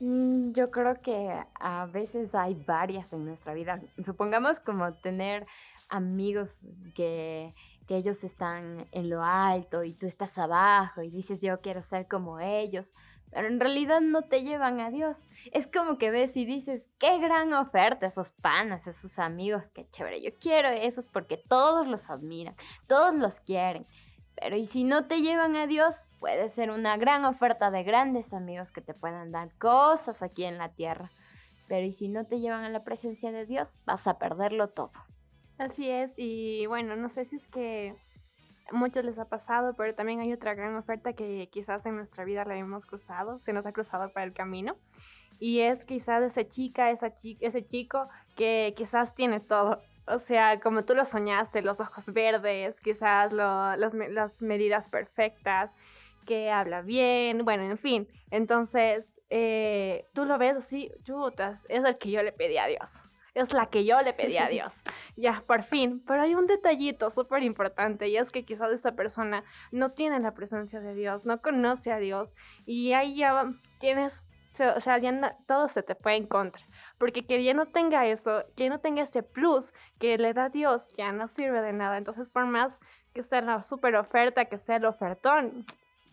Mm, 0.00 0.52
yo 0.52 0.70
creo 0.70 1.00
que 1.00 1.34
a 1.54 1.86
veces 1.86 2.34
hay 2.34 2.54
varias 2.54 3.12
en 3.12 3.24
nuestra 3.24 3.54
vida. 3.54 3.80
Supongamos 4.04 4.60
como 4.60 4.92
tener 4.94 5.46
amigos 5.88 6.58
que 6.94 7.54
que 7.88 7.96
ellos 7.96 8.22
están 8.22 8.86
en 8.92 9.08
lo 9.08 9.24
alto 9.24 9.82
y 9.82 9.94
tú 9.94 10.06
estás 10.06 10.36
abajo 10.36 11.02
y 11.02 11.08
dices 11.08 11.40
yo 11.40 11.60
quiero 11.62 11.82
ser 11.82 12.06
como 12.06 12.38
ellos, 12.38 12.92
pero 13.30 13.48
en 13.48 13.58
realidad 13.58 14.02
no 14.02 14.22
te 14.22 14.42
llevan 14.42 14.78
a 14.80 14.90
Dios. 14.90 15.16
Es 15.52 15.66
como 15.66 15.96
que 15.96 16.10
ves 16.10 16.36
y 16.36 16.44
dices, 16.44 16.86
qué 16.98 17.18
gran 17.18 17.52
oferta, 17.54 18.06
esos 18.06 18.30
panas, 18.30 18.86
esos 18.86 19.18
amigos, 19.18 19.64
qué 19.74 19.88
chévere, 19.90 20.20
yo 20.20 20.30
quiero 20.38 20.68
esos 20.68 21.06
porque 21.06 21.38
todos 21.38 21.86
los 21.88 22.08
admiran, 22.10 22.54
todos 22.86 23.14
los 23.14 23.40
quieren. 23.40 23.86
Pero 24.34 24.56
y 24.56 24.66
si 24.66 24.84
no 24.84 25.06
te 25.06 25.20
llevan 25.22 25.56
a 25.56 25.66
Dios, 25.66 25.96
puede 26.20 26.48
ser 26.50 26.70
una 26.70 26.96
gran 26.96 27.24
oferta 27.24 27.70
de 27.70 27.82
grandes 27.82 28.32
amigos 28.32 28.70
que 28.70 28.80
te 28.80 28.94
puedan 28.94 29.32
dar 29.32 29.52
cosas 29.58 30.22
aquí 30.22 30.44
en 30.44 30.58
la 30.58 30.70
tierra. 30.70 31.10
Pero 31.68 31.86
y 31.86 31.92
si 31.92 32.08
no 32.08 32.24
te 32.24 32.40
llevan 32.40 32.64
a 32.64 32.70
la 32.70 32.84
presencia 32.84 33.30
de 33.30 33.46
Dios, 33.46 33.68
vas 33.84 34.06
a 34.06 34.18
perderlo 34.18 34.68
todo. 34.68 34.92
Así 35.58 35.90
es, 35.90 36.12
y 36.16 36.66
bueno, 36.66 36.96
no 36.96 37.08
sé 37.08 37.24
si 37.24 37.36
es 37.36 37.46
que 37.48 37.96
muchos 38.70 39.04
les 39.04 39.18
ha 39.18 39.28
pasado, 39.28 39.74
pero 39.74 39.94
también 39.94 40.20
hay 40.20 40.32
otra 40.32 40.54
gran 40.54 40.76
oferta 40.76 41.14
que 41.14 41.48
quizás 41.50 41.84
en 41.86 41.96
nuestra 41.96 42.24
vida 42.24 42.44
la 42.44 42.56
hemos 42.56 42.86
cruzado, 42.86 43.38
se 43.40 43.52
nos 43.52 43.66
ha 43.66 43.72
cruzado 43.72 44.12
para 44.12 44.24
el 44.24 44.32
camino. 44.32 44.76
Y 45.40 45.60
es 45.60 45.84
quizás 45.84 46.22
esa 46.22 46.48
chica, 46.48 46.90
esa 46.90 47.12
ese 47.40 47.66
chico 47.66 48.08
que 48.36 48.74
quizás 48.76 49.14
tiene 49.14 49.40
todo. 49.40 49.80
O 50.06 50.18
sea, 50.18 50.58
como 50.60 50.84
tú 50.84 50.94
lo 50.94 51.04
soñaste, 51.04 51.62
los 51.62 51.80
ojos 51.80 52.06
verdes, 52.06 52.80
quizás 52.80 53.32
las 53.32 54.42
medidas 54.42 54.88
perfectas, 54.88 55.74
que 56.28 56.50
habla 56.50 56.82
bien, 56.82 57.44
bueno, 57.46 57.64
en 57.64 57.78
fin. 57.78 58.06
Entonces, 58.30 59.10
eh, 59.30 60.04
tú 60.12 60.26
lo 60.26 60.36
ves 60.36 60.56
así, 60.56 60.92
chutas, 61.02 61.64
es 61.70 61.82
el 61.82 61.96
que 61.96 62.10
yo 62.10 62.22
le 62.22 62.32
pedí 62.32 62.58
a 62.58 62.66
Dios 62.66 63.00
es 63.38 63.52
la 63.52 63.66
que 63.66 63.84
yo 63.84 64.00
le 64.02 64.12
pedí 64.12 64.36
a 64.36 64.48
Dios. 64.48 64.74
ya, 65.16 65.42
por 65.46 65.62
fin. 65.62 66.02
Pero 66.06 66.22
hay 66.22 66.34
un 66.34 66.46
detallito 66.46 67.10
súper 67.10 67.42
importante 67.42 68.08
y 68.08 68.16
es 68.16 68.30
que 68.30 68.44
quizás 68.44 68.72
esta 68.72 68.92
persona 68.92 69.44
no 69.70 69.92
tiene 69.92 70.18
la 70.20 70.34
presencia 70.34 70.80
de 70.80 70.94
Dios, 70.94 71.24
no 71.24 71.40
conoce 71.40 71.92
a 71.92 71.98
Dios 71.98 72.34
y 72.66 72.92
ahí 72.92 73.16
ya 73.16 73.52
tienes, 73.78 74.22
o 74.76 74.80
sea, 74.80 74.98
ya 74.98 75.36
todo 75.46 75.68
se 75.68 75.82
te 75.82 75.94
fue 75.94 76.16
en 76.16 76.26
contra. 76.26 76.62
Porque 76.98 77.24
que 77.24 77.42
ya 77.42 77.54
no 77.54 77.66
tenga 77.66 78.06
eso, 78.06 78.44
que 78.56 78.68
no 78.68 78.80
tenga 78.80 79.02
ese 79.02 79.22
plus 79.22 79.72
que 79.98 80.18
le 80.18 80.32
da 80.34 80.48
Dios, 80.48 80.88
ya 80.96 81.12
no 81.12 81.28
sirve 81.28 81.62
de 81.62 81.72
nada. 81.72 81.96
Entonces, 81.96 82.28
por 82.28 82.46
más 82.46 82.78
que 83.14 83.22
sea 83.22 83.40
la 83.40 83.62
super 83.62 83.96
oferta, 83.96 84.46
que 84.46 84.58
sea 84.58 84.76
el 84.76 84.84
ofertón, 84.84 85.64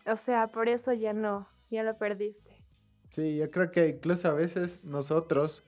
o 0.05 0.17
sea, 0.17 0.47
por 0.47 0.69
eso 0.69 0.93
ya 0.93 1.13
no, 1.13 1.47
ya 1.69 1.83
lo 1.83 1.97
perdiste. 1.97 2.63
Sí, 3.09 3.37
yo 3.37 3.49
creo 3.51 3.71
que 3.71 3.89
incluso 3.89 4.29
a 4.29 4.33
veces 4.33 4.83
nosotros 4.83 5.63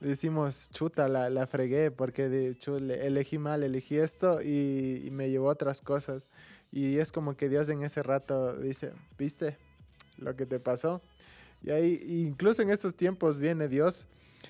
decimos, 0.00 0.70
chuta, 0.70 1.08
la, 1.08 1.30
la 1.30 1.46
fregué 1.46 1.90
porque 1.90 2.28
de 2.28 2.48
hecho 2.48 2.76
elegí 2.76 3.38
mal, 3.38 3.62
elegí 3.62 3.98
esto 3.98 4.40
y, 4.42 5.08
me 5.12 5.30
llevó 5.30 5.48
a 5.48 5.52
otras 5.52 5.80
cosas. 5.80 6.28
Y 6.70 6.98
es 6.98 7.12
como 7.12 7.36
que 7.36 7.48
Dios 7.48 7.68
en 7.68 7.82
ese 7.82 8.02
rato 8.02 8.56
dice, 8.56 8.92
viste 9.18 9.58
lo 10.16 10.34
que 10.36 10.46
te 10.46 10.58
pasó. 10.58 11.02
Y 11.62 11.70
ahí, 11.70 12.00
incluso 12.26 12.62
en 12.62 12.70
estos 12.70 12.96
tiempos 12.96 13.38
viene 13.38 13.68
Dios 13.68 14.08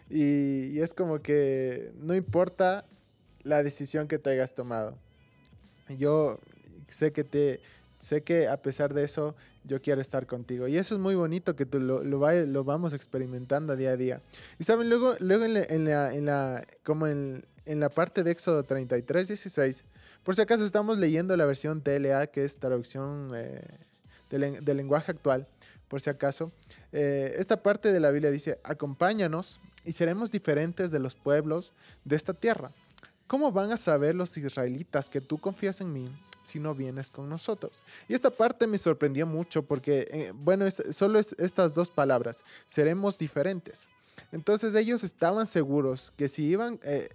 y, 0.08 0.68
y 0.68 0.80
es 0.80 0.94
como 0.94 1.20
que 1.20 1.92
no 1.96 2.14
importa 2.14 2.86
la 3.42 3.62
decisión 3.62 4.08
que 4.08 4.18
te 4.18 4.30
hayas 4.30 4.54
tomado. 4.54 4.96
Yo 5.88 6.38
sé 6.86 7.12
que 7.12 7.24
te, 7.24 7.60
sé 8.02 8.22
que 8.22 8.48
a 8.48 8.60
pesar 8.60 8.92
de 8.94 9.04
eso, 9.04 9.36
yo 9.62 9.80
quiero 9.80 10.00
estar 10.00 10.26
contigo. 10.26 10.66
Y 10.66 10.76
eso 10.76 10.96
es 10.96 11.00
muy 11.00 11.14
bonito 11.14 11.54
que 11.54 11.64
tú 11.64 11.78
lo, 11.78 12.02
lo, 12.02 12.30
lo 12.46 12.64
vamos 12.64 12.94
experimentando 12.94 13.76
día 13.76 13.90
a 13.90 13.96
día. 13.96 14.20
Y 14.58 14.64
saben, 14.64 14.90
luego, 14.90 15.14
luego 15.20 15.44
en, 15.44 15.54
la, 15.54 15.62
en, 15.62 15.84
la, 15.84 16.12
en 16.12 16.26
la, 16.26 16.66
como 16.82 17.06
en, 17.06 17.44
en, 17.64 17.78
la 17.78 17.88
parte 17.88 18.24
de 18.24 18.32
Éxodo 18.32 18.64
33, 18.64 19.28
16, 19.28 19.84
por 20.24 20.34
si 20.34 20.42
acaso 20.42 20.64
estamos 20.64 20.98
leyendo 20.98 21.36
la 21.36 21.46
versión 21.46 21.80
TLA, 21.80 22.26
que 22.26 22.42
es 22.42 22.58
traducción 22.58 23.30
eh, 23.36 23.62
del, 24.30 24.76
lenguaje 24.76 25.12
actual, 25.12 25.46
por 25.86 26.00
si 26.00 26.10
acaso. 26.10 26.50
Eh, 26.90 27.36
esta 27.38 27.62
parte 27.62 27.92
de 27.92 28.00
la 28.00 28.10
Biblia 28.10 28.32
dice, 28.32 28.58
acompáñanos 28.64 29.60
y 29.84 29.92
seremos 29.92 30.32
diferentes 30.32 30.90
de 30.90 30.98
los 30.98 31.14
pueblos 31.14 31.72
de 32.04 32.16
esta 32.16 32.34
tierra. 32.34 32.72
¿Cómo 33.28 33.52
van 33.52 33.70
a 33.70 33.76
saber 33.76 34.16
los 34.16 34.36
israelitas 34.36 35.08
que 35.08 35.20
tú 35.20 35.38
confías 35.38 35.80
en 35.80 35.92
mí 35.92 36.10
si 36.42 36.58
no 36.60 36.74
vienes 36.74 37.10
con 37.10 37.28
nosotros. 37.28 37.82
Y 38.08 38.14
esta 38.14 38.30
parte 38.30 38.66
me 38.66 38.78
sorprendió 38.78 39.26
mucho 39.26 39.62
porque, 39.62 40.08
eh, 40.10 40.32
bueno, 40.34 40.66
solo 40.90 41.18
es 41.18 41.34
estas 41.38 41.74
dos 41.74 41.90
palabras, 41.90 42.44
seremos 42.66 43.18
diferentes. 43.18 43.88
Entonces 44.30 44.74
ellos 44.74 45.04
estaban 45.04 45.46
seguros 45.46 46.12
que 46.16 46.28
si 46.28 46.44
iban, 46.44 46.78
eh, 46.82 47.08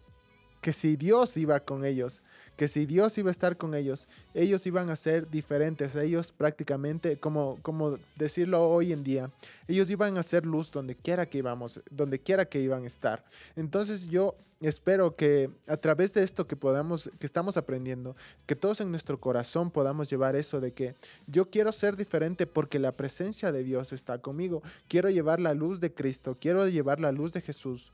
que 0.62 0.74
si 0.74 0.96
Dios 0.96 1.38
iba 1.38 1.60
con 1.60 1.86
ellos, 1.86 2.22
que 2.56 2.68
si 2.68 2.86
Dios 2.88 3.18
iba 3.20 3.30
a 3.30 3.32
estar 3.32 3.56
con 3.56 3.76
ellos, 3.76 4.08
ellos 4.34 4.66
iban 4.66 4.90
a 4.90 4.96
ser 4.96 5.30
diferentes. 5.30 5.96
Ellos 5.96 6.32
prácticamente, 6.32 7.18
como, 7.18 7.60
como 7.62 8.00
decirlo 8.16 8.68
hoy 8.68 8.92
en 8.92 9.04
día, 9.04 9.32
ellos 9.68 9.90
iban 9.90 10.18
a 10.18 10.24
ser 10.24 10.46
luz 10.46 10.72
donde 10.72 10.96
quiera 10.96 11.28
que 11.28 11.38
íbamos, 11.38 11.82
donde 11.92 12.20
quiera 12.20 12.46
que 12.46 12.60
iban 12.60 12.84
a 12.84 12.88
estar. 12.88 13.24
Entonces 13.56 14.08
yo 14.08 14.36
espero 14.62 15.16
que 15.16 15.50
a 15.68 15.78
través 15.78 16.14
de 16.14 16.24
esto 16.24 16.48
que 16.48 16.56
podamos, 16.56 17.10
que 17.20 17.26
estamos 17.26 17.58
aprendiendo, 17.58 18.16
que 18.46 18.56
todos 18.56 18.82
en 18.82 18.92
nuestro 18.92 19.20
corazón 19.20 19.72
podamos 19.72 20.10
llevar 20.10 20.36
eso 20.36 20.60
de 20.62 20.74
que 20.74 20.96
yo 21.28 21.50
quiero 21.50 21.72
ser 21.72 21.96
diferente 21.96 22.48
porque 22.48 22.80
la 22.80 22.94
presencia 22.94 23.52
de 23.52 23.64
Dios 23.64 23.94
está 23.94 24.20
conmigo. 24.20 24.62
Quiero 24.88 25.10
llevar 25.10 25.40
la 25.40 25.54
luz 25.54 25.80
de 25.80 25.94
Cristo, 25.94 26.38
quiero 26.40 26.68
llevar 26.68 27.00
la 27.00 27.12
luz 27.12 27.32
de 27.32 27.42
Jesús 27.42 27.92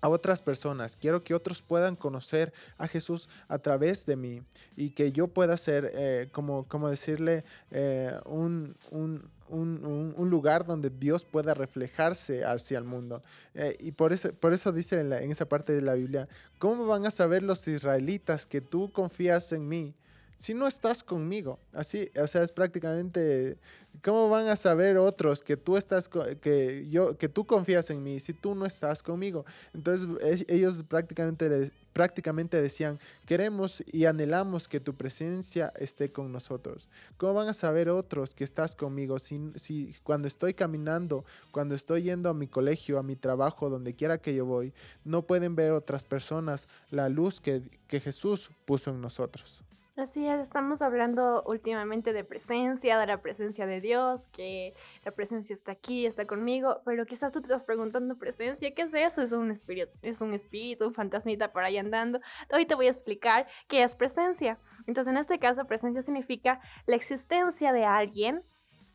a 0.00 0.08
otras 0.08 0.42
personas. 0.42 0.96
Quiero 0.96 1.22
que 1.22 1.34
otros 1.34 1.62
puedan 1.62 1.96
conocer 1.96 2.52
a 2.78 2.88
Jesús 2.88 3.28
a 3.48 3.58
través 3.58 4.06
de 4.06 4.16
mí 4.16 4.42
y 4.76 4.90
que 4.90 5.12
yo 5.12 5.28
pueda 5.28 5.56
ser, 5.56 5.90
eh, 5.94 6.28
como, 6.32 6.66
como 6.68 6.88
decirle, 6.88 7.44
eh, 7.70 8.18
un, 8.24 8.76
un, 8.90 9.30
un, 9.50 10.14
un, 10.16 10.30
lugar 10.30 10.64
donde 10.64 10.90
Dios 10.90 11.24
pueda 11.24 11.54
reflejarse 11.54 12.44
hacia 12.44 12.78
el 12.78 12.84
mundo. 12.84 13.22
Eh, 13.54 13.76
y 13.80 13.92
por 13.92 14.12
eso, 14.12 14.32
por 14.32 14.52
eso 14.52 14.72
dice 14.72 15.00
en, 15.00 15.12
en 15.12 15.30
esa 15.30 15.46
parte 15.46 15.72
de 15.72 15.82
la 15.82 15.94
Biblia, 15.94 16.28
¿cómo 16.58 16.86
van 16.86 17.06
a 17.06 17.10
saber 17.10 17.42
los 17.42 17.66
israelitas 17.68 18.46
que 18.46 18.60
tú 18.60 18.90
confías 18.92 19.52
en 19.52 19.68
mí? 19.68 19.94
Si 20.40 20.54
no 20.54 20.66
estás 20.66 21.04
conmigo? 21.04 21.58
Así, 21.74 22.10
o 22.18 22.26
sea, 22.26 22.42
es 22.42 22.50
prácticamente, 22.50 23.58
¿cómo 24.02 24.30
van 24.30 24.48
a 24.48 24.56
saber 24.56 24.96
otros 24.96 25.42
que 25.42 25.58
tú 25.58 25.76
estás, 25.76 26.08
que 26.08 26.88
yo, 26.88 27.18
que 27.18 27.28
tú 27.28 27.46
confías 27.46 27.90
en 27.90 28.02
mí 28.02 28.20
si 28.20 28.32
tú 28.32 28.54
no 28.54 28.64
estás 28.64 29.02
conmigo? 29.02 29.44
Entonces 29.74 30.46
ellos 30.48 30.82
prácticamente, 30.84 31.70
prácticamente 31.92 32.62
decían, 32.62 32.98
queremos 33.26 33.84
y 33.86 34.06
anhelamos 34.06 34.66
que 34.66 34.80
tu 34.80 34.94
presencia 34.94 35.74
esté 35.76 36.10
con 36.10 36.32
nosotros. 36.32 36.88
¿Cómo 37.18 37.34
van 37.34 37.48
a 37.48 37.52
saber 37.52 37.90
otros 37.90 38.34
que 38.34 38.44
estás 38.44 38.74
conmigo 38.74 39.18
si, 39.18 39.52
si 39.56 39.94
cuando 40.02 40.26
estoy 40.26 40.54
caminando, 40.54 41.26
cuando 41.50 41.74
estoy 41.74 42.04
yendo 42.04 42.30
a 42.30 42.34
mi 42.34 42.46
colegio, 42.46 42.98
a 42.98 43.02
mi 43.02 43.14
trabajo, 43.14 43.68
donde 43.68 43.94
quiera 43.94 44.16
que 44.16 44.34
yo 44.34 44.46
voy, 44.46 44.72
no 45.04 45.20
pueden 45.20 45.54
ver 45.54 45.72
otras 45.72 46.06
personas 46.06 46.66
la 46.88 47.10
luz 47.10 47.42
que, 47.42 47.60
que 47.88 48.00
Jesús 48.00 48.50
puso 48.64 48.90
en 48.90 49.02
nosotros? 49.02 49.64
Así 50.00 50.26
es, 50.26 50.40
estamos 50.40 50.80
hablando 50.80 51.42
últimamente 51.44 52.14
de 52.14 52.24
presencia, 52.24 52.98
de 52.98 53.06
la 53.06 53.20
presencia 53.20 53.66
de 53.66 53.82
Dios, 53.82 54.24
que 54.32 54.74
la 55.04 55.10
presencia 55.10 55.52
está 55.52 55.72
aquí, 55.72 56.06
está 56.06 56.26
conmigo, 56.26 56.80
pero 56.86 57.04
quizás 57.04 57.32
tú 57.32 57.42
te 57.42 57.48
estás 57.48 57.64
preguntando 57.64 58.16
presencia, 58.16 58.74
¿qué 58.74 58.82
es 58.82 58.94
eso? 58.94 59.20
Es 59.20 59.32
un 59.32 59.50
espíritu, 59.50 59.92
es 60.00 60.22
un 60.22 60.32
espíritu, 60.32 60.86
un 60.86 60.94
fantasmita 60.94 61.52
por 61.52 61.64
ahí 61.64 61.76
andando. 61.76 62.18
Hoy 62.50 62.64
te 62.64 62.74
voy 62.74 62.86
a 62.86 62.90
explicar 62.92 63.46
qué 63.68 63.82
es 63.82 63.94
presencia. 63.94 64.58
Entonces, 64.86 65.12
en 65.12 65.18
este 65.18 65.38
caso, 65.38 65.66
presencia 65.66 66.00
significa 66.00 66.60
la 66.86 66.96
existencia 66.96 67.70
de 67.70 67.84
alguien 67.84 68.42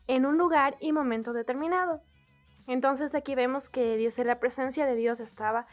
en 0.08 0.26
un 0.26 0.36
lugar 0.36 0.76
y 0.80 0.90
momento 0.90 1.32
determinado. 1.32 2.02
Entonces, 2.66 3.14
aquí 3.14 3.36
vemos 3.36 3.70
que 3.70 3.96
dice 3.96 4.24
la 4.24 4.40
presencia 4.40 4.86
de 4.86 4.96
Dios 4.96 5.20
estaba 5.20 5.68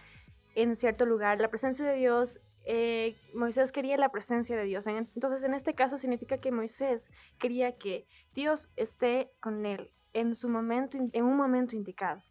en 0.53 0.75
cierto 0.75 1.07
lugar, 1.07 1.41
la 1.41 1.49
presencia 1.49 1.83
de 1.85 1.95
Dios 1.95 2.39
eh, 2.65 3.17
Moisés 3.33 3.71
quería 3.71 3.97
la 3.97 4.09
presencia 4.09 4.55
de 4.55 4.63
Dios. 4.63 4.87
Entonces, 4.87 5.43
en 5.43 5.53
este 5.53 5.73
caso 5.73 5.97
significa 5.97 6.37
que 6.37 6.51
Moisés 6.51 7.09
quería 7.39 7.77
que 7.77 8.07
Dios 8.33 8.69
esté 8.75 9.31
con 9.41 9.65
él 9.65 9.91
en 10.13 10.35
su 10.35 10.47
momento, 10.49 10.97
en 10.97 11.25
un 11.25 11.35
momento 11.35 11.75
indicado. 11.75 12.21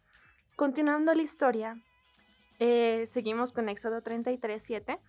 Continuando 0.55 1.13
la 1.13 1.21
historia, 1.21 1.75
eh, 2.59 3.07
seguimos 3.11 3.51
con 3.51 3.69
Éxodo 3.69 4.01
33, 4.01 4.61
7. 4.61 4.99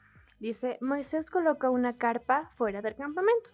Dice, 0.40 0.78
Moisés 0.80 1.30
colocó 1.30 1.70
una 1.70 1.96
carpa 1.96 2.50
fuera 2.56 2.82
del 2.82 2.96
campamento 2.96 3.50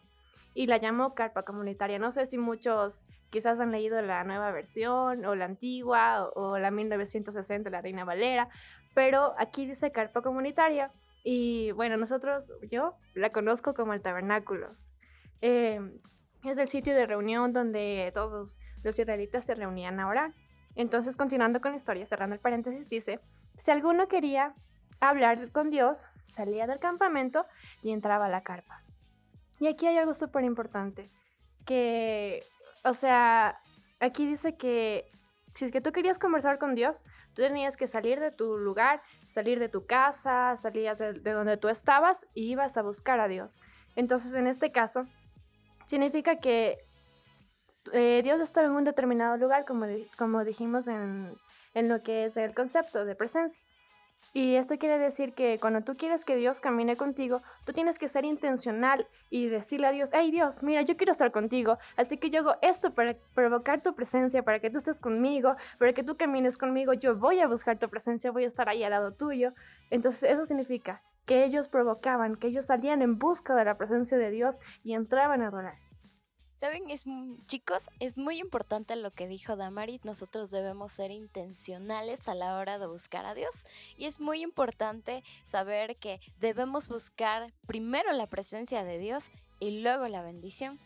y 0.55 0.67
la 0.67 0.79
llamó 0.79 1.15
carpa 1.15 1.45
comunitaria. 1.45 1.99
No 1.99 2.11
sé 2.11 2.27
si 2.27 2.39
muchos 2.39 3.05
quizás 3.31 3.61
han 3.61 3.71
leído 3.71 4.01
la 4.03 4.25
nueva 4.25 4.51
versión 4.51 5.25
o 5.25 5.35
la 5.37 5.45
antigua 5.45 6.25
o, 6.25 6.53
o 6.53 6.59
la 6.59 6.71
1960, 6.73 7.71
la 7.71 7.81
Reina 7.81 8.05
Valera, 8.05 8.49
pero 8.95 9.35
aquí 9.39 9.67
dice 9.67 9.93
carpa 9.93 10.23
comunitaria 10.23 10.91
y 11.25 11.71
bueno, 11.73 11.97
nosotros, 11.97 12.51
yo 12.71 12.95
la 13.15 13.31
conozco 13.31 13.75
como 13.75 13.93
el 13.93 14.03
tabernáculo. 14.03 14.75
Em, 15.41 15.99
es 16.45 16.57
el 16.57 16.69
sitio 16.69 16.95
de 16.95 17.07
reunión 17.07 17.53
donde 17.53 18.11
todos 18.15 18.59
los 18.83 18.99
israelitas 18.99 19.45
se 19.45 19.55
reunían 19.55 20.01
a 20.01 20.09
orar. 20.09 20.33
Entonces, 20.75 21.17
continuando 21.17 21.61
con 21.61 21.73
la 21.73 21.77
historia, 21.77 22.07
cerrando 22.07 22.35
el 22.35 22.41
paréntesis, 22.41 22.89
dice, 22.89 23.21
si 23.59 23.71
alguno 23.71 24.09
quería 24.09 24.55
hablar 25.01 25.51
con 25.53 25.71
Dios, 25.71 26.05
salía 26.29 26.67
del 26.67 26.79
campamento 26.79 27.47
y 27.83 27.91
entraba 27.91 28.27
a 28.27 28.31
la 28.31 28.43
carpa. 28.43 28.83
Y 29.59 29.67
aquí 29.67 29.87
hay 29.87 29.99
algo 29.99 30.15
súper 30.15 30.45
importante, 30.45 31.11
que, 31.67 32.45
o 32.85 32.95
sea, 32.95 33.61
aquí 33.99 34.27
dice 34.27 34.57
que 34.57 35.11
si 35.55 35.67
es 35.67 35.73
que 35.73 35.81
tú 35.81 35.93
querías 35.93 36.19
conversar 36.19 36.59
con 36.59 36.75
Dios, 36.75 37.03
tú 37.35 37.43
tenías 37.43 37.77
que 37.77 37.89
salir 37.89 38.21
de 38.21 38.31
tu 38.31 38.57
lugar, 38.57 39.03
salir 39.31 39.59
de 39.59 39.69
tu 39.69 39.87
casa, 39.87 40.57
salías 40.57 40.99
de, 40.99 41.13
donde 41.13 41.57
tú 41.57 41.69
estabas 41.69 42.27
y 42.35 42.51
ibas 42.51 42.77
a 42.77 42.83
buscar 42.83 43.21
a 43.21 43.29
Dios. 43.29 43.57
Entonces, 43.97 44.33
en 44.33 44.47
este 44.47 44.73
caso, 44.73 45.07
significa 45.87 46.41
que 46.41 46.79
eh, 47.93 48.21
Dios 48.23 48.41
estaba 48.41 48.67
en 48.67 48.73
un 48.75 48.85
determinado 48.85 49.37
lugar, 49.37 49.65
como, 49.65 49.87
como 50.17 50.45
dijimos 50.45 50.87
en, 50.87 51.35
en 51.75 51.89
lo 51.89 52.03
que 52.03 52.27
es 52.27 52.37
el 52.37 52.55
concepto 52.55 53.05
de 53.05 53.15
presencia. 53.15 53.61
Y 54.33 54.55
esto 54.55 54.79
quiere 54.79 54.99
decir 54.99 55.35
que 55.35 55.59
cuando 55.59 55.83
tú 55.83 55.97
quieres 55.97 56.25
que 56.25 56.37
Dios 56.37 56.61
camine 56.61 56.97
contigo, 56.97 57.43
tú 57.65 57.73
tienes 57.73 57.99
que 57.99 58.09
ser 58.09 58.25
intencional 58.25 59.09
y 59.29 59.49
decirle 59.49 59.89
a 59.89 59.93
Dios, 59.93 60.09
hey 60.13 60.31
Dios, 60.31 60.63
mira, 60.63 60.83
yo 60.83 60.97
quiero 60.97 61.11
estar 61.11 61.33
contigo, 61.33 61.79
así 61.97 62.17
que 62.17 62.31
yo 62.31 62.41
hago 62.41 62.55
esto 62.63 62.95
para 62.95 63.17
provocar 63.35 63.83
tu 63.83 63.95
presencia, 63.95 64.45
para 64.45 64.61
que 64.61 64.71
tú 64.71 64.79
estés 64.79 65.01
conmigo, 65.01 65.57
para 65.79 65.93
que 65.93 66.05
tú 66.05 66.17
camines 66.17 66.57
conmigo, 66.57 66.93
yo 66.93 67.17
voy 67.17 67.41
a 67.41 67.49
buscar 67.49 67.79
tu 67.79 67.89
presencia, 67.89 68.31
voy 68.31 68.45
a 68.45 68.49
estar 68.49 68.69
ahí 68.69 68.85
al 68.85 68.93
lado 68.93 69.13
tuyo. 69.13 69.53
Entonces 69.91 70.31
eso 70.31 70.47
significa 70.47 71.03
que 71.27 71.45
ellos 71.45 71.67
provocaban, 71.67 72.37
que 72.37 72.47
ellos 72.47 72.67
salían 72.67 73.03
en 73.03 73.19
busca 73.19 73.57
de 73.57 73.65
la 73.65 73.77
presencia 73.77 74.17
de 74.17 74.31
Dios 74.31 74.61
y 74.85 74.95
entraban 74.95 75.43
a 75.43 75.49
adorar. 75.49 75.90
Saben, 76.61 76.91
es, 76.91 77.07
chicos, 77.47 77.89
es 78.01 78.19
muy 78.19 78.39
importante 78.39 78.95
lo 78.95 79.13
que 79.13 79.27
dijo 79.27 79.57
Damaris. 79.57 80.05
Nosotros 80.05 80.51
debemos 80.51 80.93
ser 80.93 81.11
intencionales 81.11 82.29
a 82.29 82.35
la 82.35 82.59
hora 82.59 82.79
de 82.79 82.87
buscar 82.87 83.25
a 83.25 83.33
Dios. 83.33 83.65
Y 83.97 84.05
es 84.05 84.21
muy 84.21 84.43
importante 84.43 85.25
saber 85.43 85.97
que 85.97 86.21
debemos 86.39 86.91
buscar 86.91 87.51
primero 87.67 88.13
la 88.13 88.27
presencia 88.27 88.85
de 88.85 88.99
Dios 88.99 89.31
y 89.59 89.81
luego 89.81 90.07
la 90.09 90.21
bendición 90.21 90.79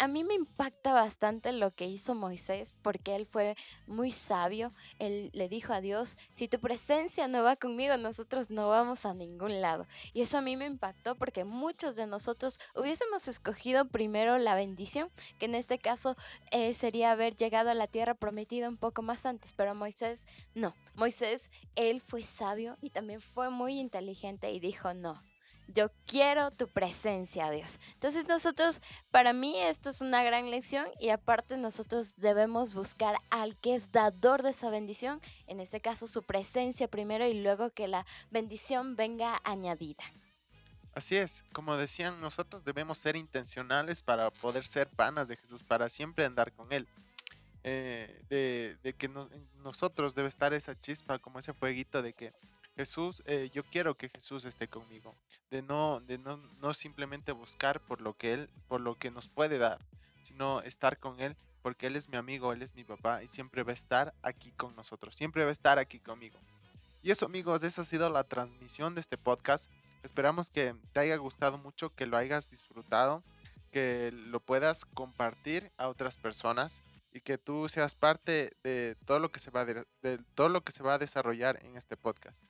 a 0.00 0.08
mí 0.08 0.24
me 0.24 0.32
impacta 0.32 0.94
bastante 0.94 1.52
lo 1.52 1.74
que 1.74 1.84
hizo 1.84 2.14
Moisés 2.14 2.74
porque 2.80 3.16
él 3.16 3.26
fue 3.26 3.54
muy 3.86 4.10
sabio. 4.10 4.72
Él 4.98 5.28
le 5.34 5.46
dijo 5.50 5.74
a 5.74 5.82
Dios, 5.82 6.16
si 6.32 6.48
tu 6.48 6.58
presencia 6.58 7.28
no 7.28 7.42
va 7.42 7.56
conmigo, 7.56 7.98
nosotros 7.98 8.48
no 8.48 8.70
vamos 8.70 9.04
a 9.04 9.12
ningún 9.12 9.60
lado. 9.60 9.86
Y 10.14 10.22
eso 10.22 10.38
a 10.38 10.40
mí 10.40 10.56
me 10.56 10.64
impactó 10.64 11.16
porque 11.16 11.44
muchos 11.44 11.96
de 11.96 12.06
nosotros 12.06 12.58
hubiésemos 12.74 13.28
escogido 13.28 13.88
primero 13.88 14.38
la 14.38 14.54
bendición, 14.54 15.10
que 15.38 15.44
en 15.44 15.54
este 15.54 15.78
caso 15.78 16.16
eh, 16.50 16.72
sería 16.72 17.12
haber 17.12 17.36
llegado 17.36 17.68
a 17.68 17.74
la 17.74 17.86
tierra 17.86 18.14
prometida 18.14 18.70
un 18.70 18.78
poco 18.78 19.02
más 19.02 19.26
antes, 19.26 19.52
pero 19.52 19.74
Moisés 19.74 20.26
no. 20.54 20.74
Moisés, 20.94 21.50
él 21.76 22.00
fue 22.00 22.22
sabio 22.22 22.78
y 22.80 22.88
también 22.88 23.20
fue 23.20 23.50
muy 23.50 23.78
inteligente 23.78 24.50
y 24.50 24.60
dijo, 24.60 24.94
no, 24.94 25.22
yo 25.72 25.90
quiero 26.06 26.50
tu 26.50 26.68
presencia, 26.68 27.50
Dios. 27.50 27.80
Entonces 27.94 28.26
nosotros, 28.28 28.80
para 29.10 29.32
mí 29.32 29.58
esto 29.58 29.90
es 29.90 30.00
una 30.00 30.22
gran 30.22 30.50
lección 30.50 30.86
y 31.00 31.10
aparte 31.10 31.56
nosotros 31.56 32.16
debemos 32.16 32.74
buscar 32.74 33.16
al 33.30 33.56
que 33.56 33.74
es 33.74 33.92
dador 33.92 34.42
de 34.42 34.50
esa 34.50 34.70
bendición, 34.70 35.20
en 35.46 35.60
este 35.60 35.80
caso 35.80 36.06
su 36.06 36.22
presencia 36.22 36.88
primero 36.88 37.26
y 37.26 37.40
luego 37.40 37.70
que 37.70 37.88
la 37.88 38.06
bendición 38.30 38.96
venga 38.96 39.40
añadida. 39.44 40.04
Así 40.92 41.16
es, 41.16 41.44
como 41.52 41.76
decían, 41.76 42.20
nosotros 42.20 42.64
debemos 42.64 42.98
ser 42.98 43.16
intencionales 43.16 44.02
para 44.02 44.30
poder 44.30 44.64
ser 44.64 44.88
panas 44.88 45.28
de 45.28 45.36
Jesús, 45.36 45.62
para 45.62 45.88
siempre 45.88 46.24
andar 46.24 46.52
con 46.52 46.72
Él. 46.72 46.88
Eh, 47.62 48.22
de, 48.82 48.94
que 48.94 49.08
nosotros 49.62 50.14
debe 50.14 50.28
estar 50.28 50.52
esa 50.54 50.78
chispa, 50.80 51.18
como 51.18 51.38
ese 51.38 51.52
fueguito 51.52 52.02
de 52.02 52.14
que 52.14 52.32
Jesús, 52.76 53.22
eh, 53.26 53.50
yo 53.52 53.64
quiero 53.64 53.96
que 53.96 54.08
Jesús 54.08 54.44
esté 54.44 54.68
conmigo, 54.68 55.14
de 55.50 55.62
no, 55.62 56.00
de 56.00 56.18
no, 56.18 56.36
no 56.60 56.72
simplemente 56.72 57.32
buscar 57.32 57.80
por 57.80 58.00
lo 58.00 58.14
que 58.14 58.32
Él, 58.32 58.50
por 58.68 58.80
lo 58.80 58.96
que 58.96 59.10
nos 59.10 59.28
puede 59.28 59.58
dar, 59.58 59.78
sino 60.22 60.60
estar 60.62 60.98
con 60.98 61.20
Él, 61.20 61.36
porque 61.62 61.88
Él 61.88 61.96
es 61.96 62.08
mi 62.08 62.16
amigo, 62.16 62.52
Él 62.52 62.62
es 62.62 62.74
mi 62.74 62.84
papá 62.84 63.22
y 63.22 63.26
siempre 63.26 63.62
va 63.62 63.72
a 63.72 63.74
estar 63.74 64.14
aquí 64.22 64.52
con 64.52 64.74
nosotros, 64.76 65.14
siempre 65.14 65.44
va 65.44 65.50
a 65.50 65.52
estar 65.52 65.78
aquí 65.78 65.98
conmigo. 65.98 66.38
Y 67.02 67.10
eso 67.10 67.26
amigos, 67.26 67.62
esa 67.62 67.82
ha 67.82 67.84
sido 67.84 68.10
la 68.10 68.24
transmisión 68.24 68.94
de 68.94 69.00
este 69.00 69.16
podcast. 69.16 69.70
Esperamos 70.02 70.50
que 70.50 70.74
te 70.92 71.00
haya 71.00 71.16
gustado 71.16 71.58
mucho, 71.58 71.94
que 71.94 72.06
lo 72.06 72.16
hayas 72.16 72.50
disfrutado, 72.50 73.22
que 73.70 74.10
lo 74.12 74.40
puedas 74.40 74.84
compartir 74.84 75.70
a 75.78 75.88
otras 75.88 76.16
personas 76.16 76.82
y 77.12 77.20
que 77.20 77.38
tú 77.38 77.68
seas 77.68 77.94
parte 77.94 78.52
de 78.62 78.96
todo 79.04 79.18
lo 79.18 79.30
que 79.32 79.40
se 79.40 79.50
va 79.50 79.64
de, 79.64 79.84
todo 80.34 80.48
lo 80.48 80.62
que 80.62 80.72
se 80.72 80.82
va 80.82 80.94
a 80.94 80.98
desarrollar 80.98 81.58
en 81.64 81.76
este 81.76 81.96
podcast. 81.96 82.44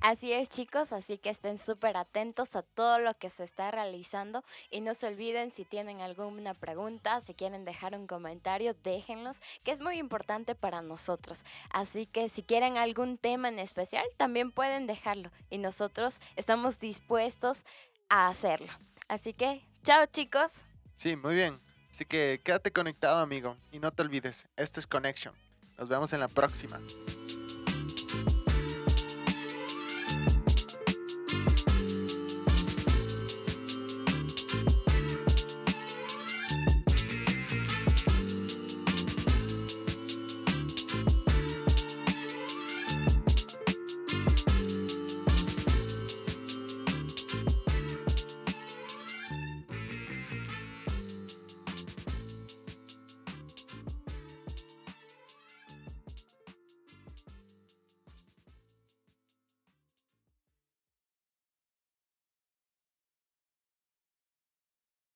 Así 0.00 0.32
es, 0.32 0.48
chicos, 0.48 0.92
así 0.92 1.18
que 1.18 1.30
estén 1.30 1.58
súper 1.58 1.96
atentos 1.96 2.56
a 2.56 2.62
todo 2.62 2.98
lo 2.98 3.14
que 3.14 3.30
se 3.30 3.44
está 3.44 3.70
realizando 3.70 4.42
y 4.70 4.80
no 4.80 4.94
se 4.94 5.08
olviden 5.08 5.50
si 5.50 5.64
tienen 5.64 6.00
alguna 6.00 6.54
pregunta, 6.54 7.20
si 7.20 7.34
quieren 7.34 7.64
dejar 7.64 7.94
un 7.94 8.06
comentario, 8.06 8.74
déjenlos, 8.82 9.38
que 9.64 9.72
es 9.72 9.80
muy 9.80 9.98
importante 9.98 10.54
para 10.54 10.82
nosotros. 10.82 11.44
Así 11.70 12.06
que 12.06 12.28
si 12.28 12.42
quieren 12.42 12.78
algún 12.78 13.18
tema 13.18 13.48
en 13.48 13.58
especial, 13.58 14.06
también 14.16 14.52
pueden 14.52 14.86
dejarlo 14.86 15.30
y 15.50 15.58
nosotros 15.58 16.20
estamos 16.36 16.78
dispuestos 16.78 17.64
a 18.08 18.28
hacerlo. 18.28 18.72
Así 19.08 19.32
que, 19.34 19.66
chao, 19.82 20.06
chicos. 20.06 20.50
Sí, 20.94 21.16
muy 21.16 21.34
bien. 21.34 21.65
Así 21.96 22.04
que 22.04 22.42
quédate 22.44 22.72
conectado, 22.72 23.20
amigo, 23.20 23.56
y 23.72 23.78
no 23.78 23.90
te 23.90 24.02
olvides, 24.02 24.44
esto 24.58 24.80
es 24.80 24.86
Connection. 24.86 25.32
Nos 25.78 25.88
vemos 25.88 26.12
en 26.12 26.20
la 26.20 26.28
próxima. 26.28 26.78